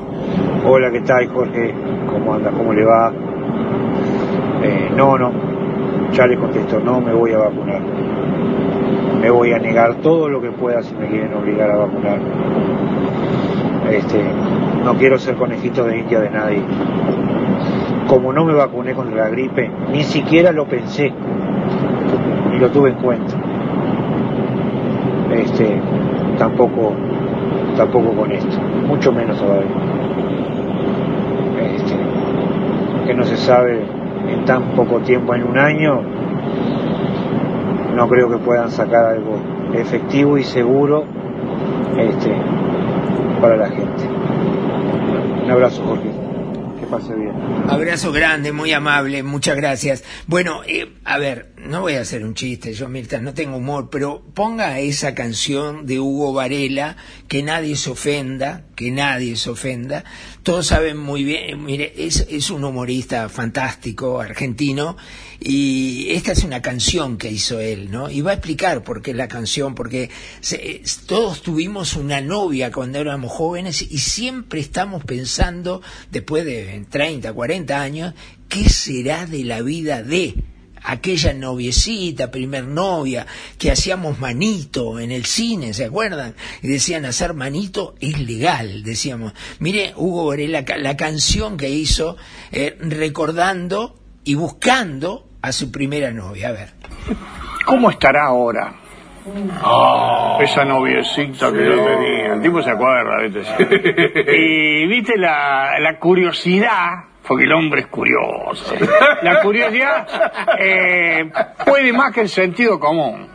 Hola, 0.66 0.90
¿qué 0.92 1.02
tal 1.02 1.28
Jorge? 1.28 1.74
¿Cómo 2.10 2.36
anda? 2.36 2.52
¿Cómo 2.52 2.72
le 2.72 2.86
va? 2.86 3.14
Eh, 4.64 4.92
no, 4.96 5.18
no, 5.18 6.12
ya 6.14 6.26
le 6.26 6.38
contesto, 6.38 6.80
no 6.80 7.02
me 7.02 7.14
voy 7.14 7.34
a 7.34 7.40
vacunar. 7.40 7.82
Me 9.20 9.30
voy 9.30 9.52
a 9.52 9.60
negar 9.60 10.02
todo 10.02 10.30
lo 10.30 10.42
que 10.42 10.52
pueda 10.52 10.82
si 10.84 10.94
me 10.94 11.10
quieren 11.10 11.34
obligar 11.34 11.70
a 11.70 11.78
vacunar. 11.78 12.22
Este, 13.92 14.24
no 14.86 14.98
quiero 14.98 15.20
ser 15.20 15.36
conejito 15.36 15.84
de 15.84 16.00
India 16.00 16.22
de 16.22 16.30
nadie 16.30 16.64
como 18.08 18.32
no 18.32 18.46
me 18.46 18.54
vacuné 18.54 18.94
contra 18.94 19.26
la 19.26 19.30
gripe, 19.30 19.70
ni 19.92 20.04
siquiera 20.04 20.52
lo 20.52 20.66
pensé, 20.66 21.12
ni 22.52 22.58
lo 22.58 22.70
tuve 22.70 22.90
en 22.90 22.96
cuenta. 22.96 23.36
Este, 25.32 25.80
tampoco, 26.38 26.94
tampoco 27.76 28.12
con 28.14 28.32
esto, 28.32 28.58
mucho 28.88 29.12
menos 29.12 29.38
todavía. 29.38 29.76
Este, 31.76 31.96
que 33.06 33.14
no 33.14 33.24
se 33.24 33.38
sabe 33.38 33.86
en 34.30 34.46
tan 34.46 34.64
poco 34.76 35.00
tiempo, 35.00 35.36
en 35.36 35.44
un 35.44 35.58
año, 35.58 36.02
no 37.96 38.08
creo 38.08 38.30
que 38.30 38.38
puedan 38.38 38.72
sacar 38.72 39.06
algo 39.06 39.38
efectivo 39.74 40.38
y 40.38 40.44
seguro 40.44 41.04
este, 41.98 42.34
para 43.42 43.58
la 43.58 43.68
gente. 43.68 44.04
Un 45.44 45.52
abrazo, 45.52 45.84
Jorge 45.86 46.17
pase 46.88 47.14
bien. 47.14 47.34
Abrazo 47.68 48.12
grande, 48.12 48.52
muy 48.52 48.74
amable, 48.74 49.24
muchas 49.24 49.56
gracias. 49.56 50.04
Bueno, 50.28 50.62
eh, 50.66 50.94
a 51.06 51.18
ver, 51.18 51.54
no 51.58 51.82
voy 51.82 51.96
a 51.96 52.02
hacer 52.02 52.24
un 52.24 52.36
chiste, 52.36 52.74
yo 52.74 52.88
Mirta, 52.88 53.20
no 53.20 53.34
tengo 53.34 53.58
humor, 53.58 53.90
pero 53.90 54.24
ponga 54.34 54.80
esa 54.80 55.16
canción 55.16 55.88
de 55.88 56.00
Hugo 56.00 56.32
Varela, 56.32 56.98
que 57.28 57.42
nadie 57.42 57.76
se 57.76 57.90
ofenda, 57.90 58.66
que 58.76 58.92
nadie 58.92 59.36
se 59.38 59.50
ofenda. 59.50 60.04
Todos 60.44 60.68
saben 60.68 60.98
muy 60.98 61.24
bien, 61.24 61.66
mire, 61.66 61.94
es, 61.98 62.50
un 62.52 62.64
humorista 62.64 63.28
fantástico, 63.28 64.22
argentino, 64.22 64.98
y 65.40 66.10
esta 66.12 66.34
es 66.34 66.44
una 66.44 66.62
canción 66.62 67.18
que 67.18 67.32
hizo 67.32 67.60
él, 67.60 67.90
¿no? 67.90 68.10
Y 68.10 68.22
va 68.22 68.32
a 68.32 68.36
explicar 68.36 68.84
por 68.84 69.02
qué 69.02 69.16
la 69.16 69.28
canción, 69.28 69.74
porque 69.74 70.12
todos 71.08 71.42
tuvimos 71.42 71.96
una 71.96 72.22
novia 72.22 72.72
cuando 72.72 73.00
éramos 73.00 73.32
jóvenes 73.32 73.82
y 73.82 73.98
siempre 73.98 74.60
estamos 74.60 75.04
pensando, 75.04 75.82
después 76.12 76.46
de 76.46 76.86
30, 76.88 77.34
40 77.34 77.82
años, 77.82 78.14
¿qué 78.48 78.70
será 78.70 79.26
de 79.26 79.44
la 79.44 79.64
vida 79.64 80.04
de 80.04 80.36
aquella 80.84 81.34
noviecita, 81.34 82.32
primer 82.32 82.66
novia, 82.66 83.26
que 83.58 83.72
hacíamos 83.72 84.20
manito 84.20 85.00
en 85.00 85.12
el 85.12 85.26
cine, 85.26 85.74
¿se 85.74 85.86
acuerdan? 85.86 86.36
Y 86.62 86.68
decían, 86.68 87.06
hacer 87.06 87.34
manito 87.34 87.96
es 88.00 88.20
legal, 88.20 88.84
decíamos. 88.84 89.34
Mire, 89.60 89.94
Hugo 89.96 90.28
Varela, 90.28 90.64
la, 90.78 90.98
canción 90.98 91.58
que 91.58 91.70
hizo, 91.70 92.18
eh, 92.52 92.78
recordando 92.80 93.96
y 94.24 94.36
buscando 94.36 95.28
a 95.42 95.52
su 95.52 95.72
primera 95.72 96.12
novia. 96.12 96.50
A 96.50 96.52
ver. 96.52 96.70
¿Cómo 97.66 97.90
estará 97.90 98.26
ahora? 98.26 98.76
Oh, 99.64 100.38
esa 100.42 100.64
noviecita 100.64 101.52
que 101.52 101.66
yo 101.66 101.84
tenía. 101.84 102.34
El 102.34 102.42
tipo 102.42 102.62
se 102.62 102.72
acuerda, 102.72 103.22
¿viste? 103.22 104.38
y 104.38 104.88
viste 104.88 105.18
la, 105.18 105.80
la 105.80 106.00
curiosidad, 106.00 107.06
porque 107.28 107.44
el 107.44 107.54
hombre 107.54 107.82
es 107.82 107.88
curioso. 107.88 108.74
La 109.22 109.42
curiosidad 109.42 110.08
eh, 110.60 111.30
puede 111.66 111.92
más 111.94 112.14
que 112.14 112.22
el 112.22 112.30
sentido 112.30 112.80
común. 112.80 113.28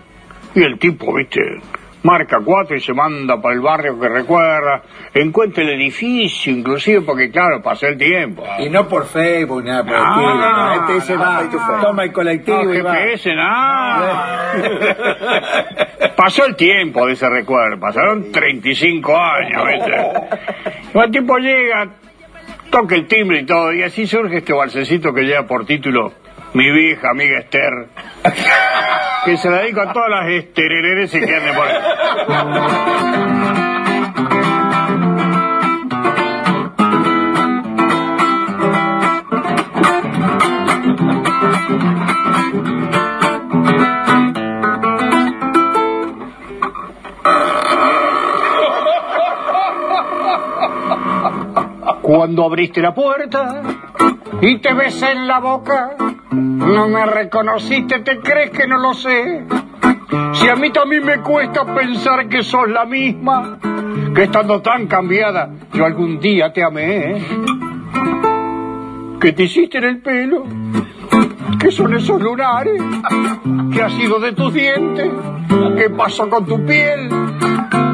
Y 0.54 0.62
el 0.62 0.78
tipo, 0.78 1.14
viste, 1.14 1.40
marca 2.02 2.38
cuatro 2.44 2.76
y 2.76 2.80
se 2.80 2.92
manda 2.92 3.40
para 3.40 3.54
el 3.54 3.60
barrio 3.60 3.98
que 3.98 4.08
recuerda, 4.08 4.82
encuentra 5.14 5.62
el 5.62 5.70
edificio, 5.70 6.52
inclusive 6.52 7.00
porque 7.02 7.30
claro, 7.30 7.62
pasó 7.62 7.86
el 7.86 7.96
tiempo. 7.96 8.44
Y 8.58 8.68
no 8.68 8.86
por 8.88 9.06
Facebook, 9.06 9.64
nada 9.64 9.84
por 9.84 9.94
Ah, 9.96 10.74
el 10.76 10.80
no, 10.88 10.88
Este 10.98 11.06
se 11.06 11.16
va, 11.16 11.42
no. 11.42 11.80
toma 11.80 12.04
el 12.04 12.12
colectivo 12.12 12.64
No, 12.64 12.74
y 12.74 12.80
va. 12.80 12.94
GPS, 12.94 13.34
nada. 13.34 14.52
Pasó 16.16 16.44
el 16.44 16.54
tiempo 16.56 17.06
de 17.06 17.14
ese 17.14 17.28
recuerdo, 17.28 17.80
pasaron 17.80 18.30
35 18.30 19.16
años, 19.16 19.62
¿viste? 19.66 20.90
El 21.00 21.10
tipo 21.10 21.36
llega, 21.38 21.88
toca 22.72 22.94
el 22.96 23.06
timbre 23.06 23.40
y 23.40 23.46
todo, 23.46 23.72
y 23.74 23.82
así 23.82 24.06
surge 24.06 24.38
este 24.38 24.54
balsecito 24.54 25.12
que 25.12 25.22
lleva 25.22 25.46
por 25.46 25.66
título 25.66 26.10
Mi 26.54 26.70
vieja 26.72 27.10
amiga 27.10 27.38
Esther, 27.40 27.88
que 29.26 29.36
se 29.36 29.50
la 29.50 29.58
dedico 29.58 29.82
a 29.82 29.92
todas 29.92 30.08
las 30.08 30.30
esterereres 30.30 31.10
que 31.10 31.36
anden 31.36 31.54
por 31.54 31.68
ahí. 31.68 31.76
Cuando 52.02 52.44
abriste 52.44 52.82
la 52.82 52.92
puerta 52.92 53.62
y 54.40 54.58
te 54.58 54.74
besé 54.74 55.12
en 55.12 55.28
la 55.28 55.38
boca, 55.38 55.92
no 56.32 56.88
me 56.88 57.06
reconociste, 57.06 58.00
te 58.00 58.18
crees 58.18 58.50
que 58.50 58.66
no 58.66 58.78
lo 58.78 58.92
sé. 58.92 59.44
Si 60.34 60.48
a 60.48 60.56
mí 60.56 60.70
también 60.70 61.04
me 61.04 61.20
cuesta 61.20 61.64
pensar 61.74 62.28
que 62.28 62.42
sos 62.42 62.68
la 62.68 62.84
misma, 62.84 63.58
que 64.14 64.24
estando 64.24 64.60
tan 64.60 64.88
cambiada, 64.88 65.48
yo 65.72 65.84
algún 65.84 66.18
día 66.18 66.52
te 66.52 66.64
amé. 66.64 67.12
¿eh? 67.12 67.22
¿Qué 69.20 69.32
te 69.32 69.44
hiciste 69.44 69.78
en 69.78 69.84
el 69.84 70.02
pelo? 70.02 70.42
¿Qué 71.60 71.70
son 71.70 71.94
esos 71.94 72.20
lunares? 72.20 72.82
¿Qué 73.72 73.80
ha 73.80 73.90
sido 73.90 74.18
de 74.18 74.32
tus 74.32 74.52
dientes? 74.52 75.08
¿Qué 75.76 75.88
pasó 75.90 76.28
con 76.28 76.44
tu 76.46 76.66
piel? 76.66 77.08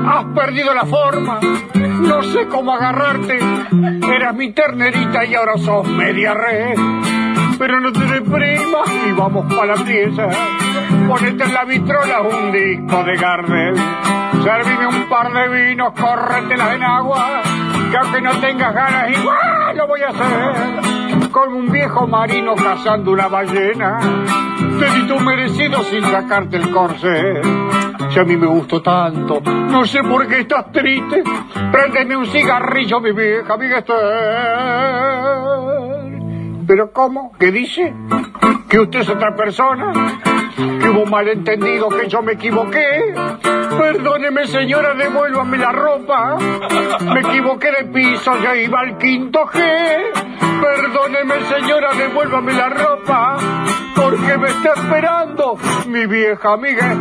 Has 0.07 0.25
perdido 0.35 0.73
la 0.73 0.87
forma. 0.87 1.38
No 2.01 2.23
sé 2.23 2.47
cómo 2.49 2.73
agarrarte. 2.73 3.39
Eras 4.15 4.35
mi 4.35 4.53
ternerita 4.53 5.25
y 5.25 5.35
ahora 5.35 5.57
sos 5.59 5.87
media 5.89 6.35
red. 6.35 6.79
Pero 7.59 7.81
no 7.81 7.93
te 7.93 8.05
deprimas 8.05 8.89
y 9.09 9.13
vamos 9.13 9.53
para 9.53 9.75
la 9.77 9.85
pieza. 9.85 10.29
Ponete 11.09 11.45
en 11.45 11.55
la 11.55 11.65
vitrola 11.65 12.21
un 12.21 12.53
disco 12.53 13.03
de 13.03 13.17
Gardel. 13.17 13.75
Servime 14.43 14.87
un 14.87 15.09
par 15.09 15.33
de 15.33 15.49
vinos, 15.49 15.93
córretelas 15.99 16.75
en 16.75 16.83
agua. 16.85 17.43
Que 17.91 17.97
aunque 17.97 18.21
no 18.21 18.39
tengas 18.41 18.75
ganas, 18.75 19.11
igual 19.11 19.77
lo 19.77 19.87
voy 19.89 20.01
a 20.03 20.09
hacer. 20.09 21.31
Como 21.33 21.57
un 21.57 21.71
viejo 21.71 22.07
marino 22.07 22.55
cazando 22.55 23.11
una 23.11 23.29
ballena. 23.29 23.99
Te 24.79 24.91
di 24.91 25.07
tu 25.09 25.19
merecido 25.19 25.83
sin 25.85 26.03
sacarte 26.03 26.59
el 26.59 26.71
corsé. 26.71 27.41
A 28.19 28.25
mí 28.25 28.37
me 28.37 28.49
gustó 28.49 28.83
tanto, 28.83 29.41
no 29.41 29.87
sé 29.87 30.03
por 30.03 30.27
qué 30.27 30.41
estás 30.41 30.73
triste. 30.73 31.23
Préndeme 31.71 32.17
un 32.17 32.27
cigarrillo, 32.27 32.99
mi 32.99 33.13
vieja 33.13 33.55
Esther. 33.79 33.97
¿Pero 36.67 36.93
cómo? 36.93 37.31
¿Qué 37.39 37.53
dice? 37.53 37.95
¿Que 38.69 38.81
usted 38.81 39.03
es 39.03 39.09
otra 39.09 39.37
persona? 39.37 39.93
¿Que 40.57 40.89
hubo 40.91 41.07
malentendido, 41.07 41.89
que 41.89 42.09
yo 42.09 42.21
me 42.21 42.33
equivoqué? 42.33 43.15
Perdóneme, 43.79 44.49
señora, 44.49 44.95
devuélvame 44.95 45.57
la 45.57 45.71
ropa. 45.71 46.37
Me 47.15 47.21
equivoqué 47.21 47.71
de 47.71 47.85
piso, 47.85 48.33
ya 48.43 48.57
iba 48.57 48.81
al 48.81 48.99
quinto 48.99 49.47
G. 49.47 49.61
Perdóneme, 50.61 51.41
señora, 51.43 51.95
devuélvame 51.95 52.53
la 52.53 52.69
ropa. 52.69 53.37
Porque 53.95 54.39
me 54.39 54.49
está 54.49 54.73
esperando 54.75 55.57
mi 55.87 56.07
vieja 56.07 56.53
amiga 56.53 56.97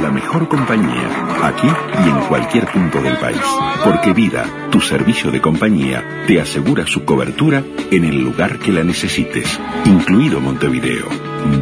la 0.00 0.10
mejor 0.10 0.48
compañía, 0.48 1.08
aquí 1.42 1.68
y 2.04 2.08
en 2.08 2.20
cualquier 2.28 2.66
punto 2.66 3.00
del 3.00 3.16
país. 3.18 3.40
Porque 3.84 4.12
Vida, 4.12 4.44
tu 4.70 4.80
servicio 4.80 5.30
de 5.30 5.40
compañía, 5.40 6.24
te 6.26 6.40
asegura 6.40 6.86
su 6.86 7.04
cobertura 7.04 7.62
en 7.90 8.04
el 8.04 8.22
lugar 8.22 8.58
que 8.58 8.72
la 8.72 8.84
necesites, 8.84 9.58
incluido 9.84 10.40
Montevideo. 10.40 11.06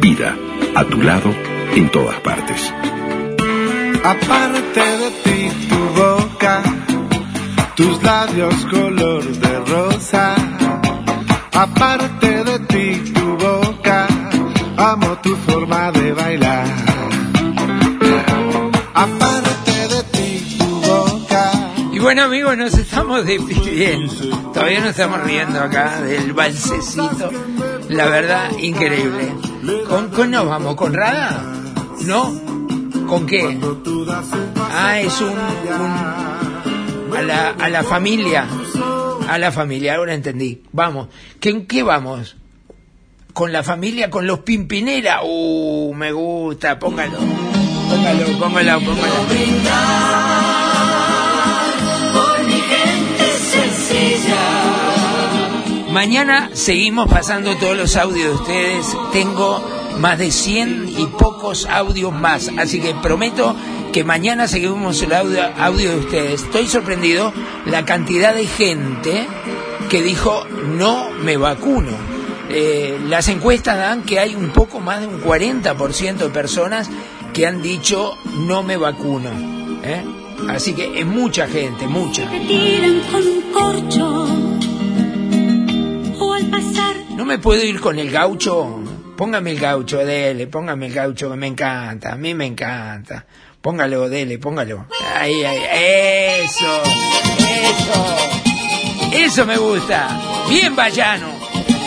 Vida, 0.01 0.35
a 0.75 0.83
tu 0.85 1.01
lado, 1.01 1.33
en 1.75 1.89
todas 1.89 2.19
partes. 2.21 2.73
Aparte 4.03 4.81
de 4.81 5.11
ti, 5.23 5.67
tu 5.67 6.01
boca, 6.01 6.61
tus 7.75 8.03
labios 8.03 8.53
color 8.65 9.23
de 9.23 9.59
rosa. 9.61 10.35
Aparte 11.53 12.43
de 12.43 12.59
ti, 12.59 13.11
tu 13.13 13.37
boca, 13.37 14.07
amo 14.77 15.17
tu 15.23 15.35
forma 15.37 15.91
de 15.91 16.11
bailar. 16.13 16.84
Bueno 22.05 22.21
amigos, 22.25 22.55
nos 22.55 22.73
estamos 22.77 23.25
despidiendo. 23.25 24.13
Todavía 24.53 24.79
nos 24.81 24.89
estamos 24.91 25.21
riendo 25.23 25.59
acá 25.59 26.01
del 26.03 26.33
balsecito. 26.33 27.31
La 27.89 28.05
verdad, 28.05 28.51
increíble. 28.59 29.33
¿Con 29.89 30.11
qué 30.11 30.27
nos 30.27 30.47
vamos? 30.47 30.75
¿Con 30.75 30.93
Rada? 30.93 31.41
¿No? 32.01 32.31
¿Con 33.07 33.25
qué? 33.25 33.57
Ah, 34.71 34.99
es 34.99 35.19
un... 35.19 35.29
un- 35.29 37.15
a, 37.15 37.21
la, 37.23 37.49
a 37.51 37.69
la 37.69 37.83
familia. 37.83 38.45
A 39.27 39.37
la 39.39 39.51
familia, 39.51 39.95
ahora 39.95 40.13
entendí. 40.13 40.61
Vamos. 40.73 41.07
¿Qué, 41.39 41.49
¿En 41.49 41.65
qué 41.65 41.81
vamos? 41.81 42.35
¿Con 43.33 43.51
la 43.51 43.63
familia? 43.63 44.11
¿Con 44.11 44.27
los 44.27 44.39
Pimpinera? 44.41 45.21
Uh, 45.23 45.91
me 45.95 46.11
gusta. 46.11 46.77
Póngalo. 46.77 47.17
Póngalo, 47.17 48.27
póngalo, 48.37 48.79
póngalo. 48.81 50.04
Mañana 56.05 56.51
seguimos 56.53 57.09
pasando 57.09 57.55
todos 57.55 57.75
los 57.75 57.95
audios 57.95 58.27
de 58.27 58.35
ustedes. 58.35 58.85
Tengo 59.11 59.59
más 59.97 60.19
de 60.19 60.29
100 60.29 60.93
y 60.99 61.07
pocos 61.07 61.65
audios 61.65 62.13
más. 62.13 62.51
Así 62.59 62.79
que 62.79 62.93
prometo 62.93 63.55
que 63.91 64.03
mañana 64.03 64.47
seguimos 64.47 65.01
el 65.01 65.13
audio, 65.13 65.89
de 65.89 65.97
ustedes. 65.97 66.43
Estoy 66.43 66.67
sorprendido 66.67 67.33
la 67.65 67.85
cantidad 67.85 68.35
de 68.35 68.45
gente 68.45 69.25
que 69.89 70.03
dijo 70.03 70.45
no 70.77 71.09
me 71.09 71.37
vacuno. 71.37 71.89
Eh, 72.49 72.99
las 73.07 73.27
encuestas 73.27 73.75
dan 73.79 74.03
que 74.03 74.19
hay 74.19 74.35
un 74.35 74.49
poco 74.49 74.79
más 74.79 75.01
de 75.01 75.07
un 75.07 75.19
40% 75.23 76.17
de 76.17 76.29
personas 76.29 76.87
que 77.33 77.47
han 77.47 77.63
dicho 77.63 78.15
no 78.41 78.61
me 78.61 78.77
vacuno. 78.77 79.31
¿eh? 79.81 80.03
Así 80.49 80.73
que 80.73 80.99
es 80.99 81.05
mucha 81.07 81.47
gente, 81.47 81.87
mucha. 81.87 82.29
Te 82.29 82.41
tiran 82.41 82.99
con 83.11 83.23
un 83.25 83.41
corcho. 83.51 84.54
Pasar 86.55 86.95
¿No 87.17 87.25
me 87.25 87.37
puedo 87.37 87.63
ir 87.63 87.81
con 87.81 87.99
el 87.99 88.09
gaucho? 88.09 88.79
Póngame 89.17 89.51
el 89.51 89.59
gaucho, 89.59 89.97
dele, 89.97 90.47
póngame 90.47 90.87
el 90.87 90.93
gaucho 90.93 91.29
que 91.29 91.35
me 91.35 91.47
encanta, 91.47 92.13
a 92.13 92.15
mí 92.15 92.33
me 92.33 92.45
encanta. 92.45 93.25
Póngalo, 93.61 94.07
dele, 94.09 94.37
póngalo. 94.37 94.85
Ahí, 95.15 95.43
ahí, 95.43 96.43
eso, 96.43 96.83
eso. 97.39 98.15
Eso 99.11 99.45
me 99.45 99.57
gusta. 99.57 100.07
Bien 100.49 100.75
vallano, 100.75 101.27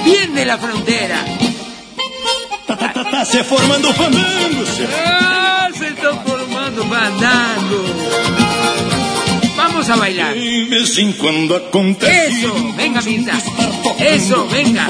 bien 0.04 0.34
de 0.34 0.44
la 0.44 0.58
frontera. 0.58 1.24
se 3.24 3.44
formando 3.44 3.92
fandango. 3.92 4.64
Ah, 5.06 5.68
se 5.72 5.88
está 5.88 6.14
formando 6.14 6.84
fandango. 6.84 8.47
Vamos 9.78 9.90
a 9.90 9.96
bailar. 9.96 10.36
Eso, 12.10 12.74
venga, 12.76 13.00
Mirta. 13.00 13.38
Eso, 14.00 14.48
venga. 14.48 14.88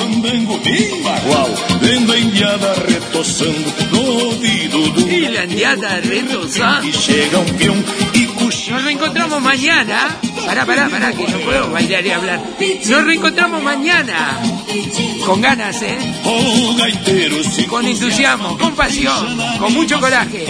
Y 5.10 5.28
la 5.28 5.44
indiada 5.44 6.00
cochila. 6.00 6.80
Nos 8.70 8.84
reencontramos 8.84 9.42
mañana. 9.42 10.16
Pará, 10.46 10.64
pará, 10.64 10.88
pará, 10.88 11.12
que 11.12 11.28
no 11.28 11.38
puedo 11.40 11.70
bailar 11.70 12.06
y 12.06 12.10
hablar. 12.10 12.40
Nos 12.86 13.04
reencontramos 13.04 13.62
mañana. 13.62 14.40
Con 15.26 15.42
ganas, 15.42 15.82
¿eh? 15.82 15.98
Con 17.68 17.86
entusiasmo, 17.86 18.56
con 18.56 18.74
pasión, 18.74 19.38
con 19.58 19.74
mucho 19.74 20.00
coraje. 20.00 20.46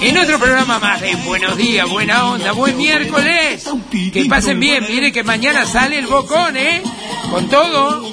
En 0.00 0.18
otro 0.18 0.38
programa 0.38 0.78
más 0.78 1.00
de 1.00 1.14
Buenos 1.16 1.56
Días, 1.56 1.88
Buena 1.88 2.26
Onda, 2.26 2.52
Buen 2.52 2.76
Miércoles. 2.76 3.64
Que 4.12 4.24
pasen 4.26 4.60
bien, 4.60 4.84
mire 4.88 5.12
que 5.12 5.22
mañana 5.24 5.66
sale 5.66 5.98
el 5.98 6.06
bocón, 6.06 6.56
¿eh? 6.56 6.82
Con 7.30 7.48
todo. 7.48 8.12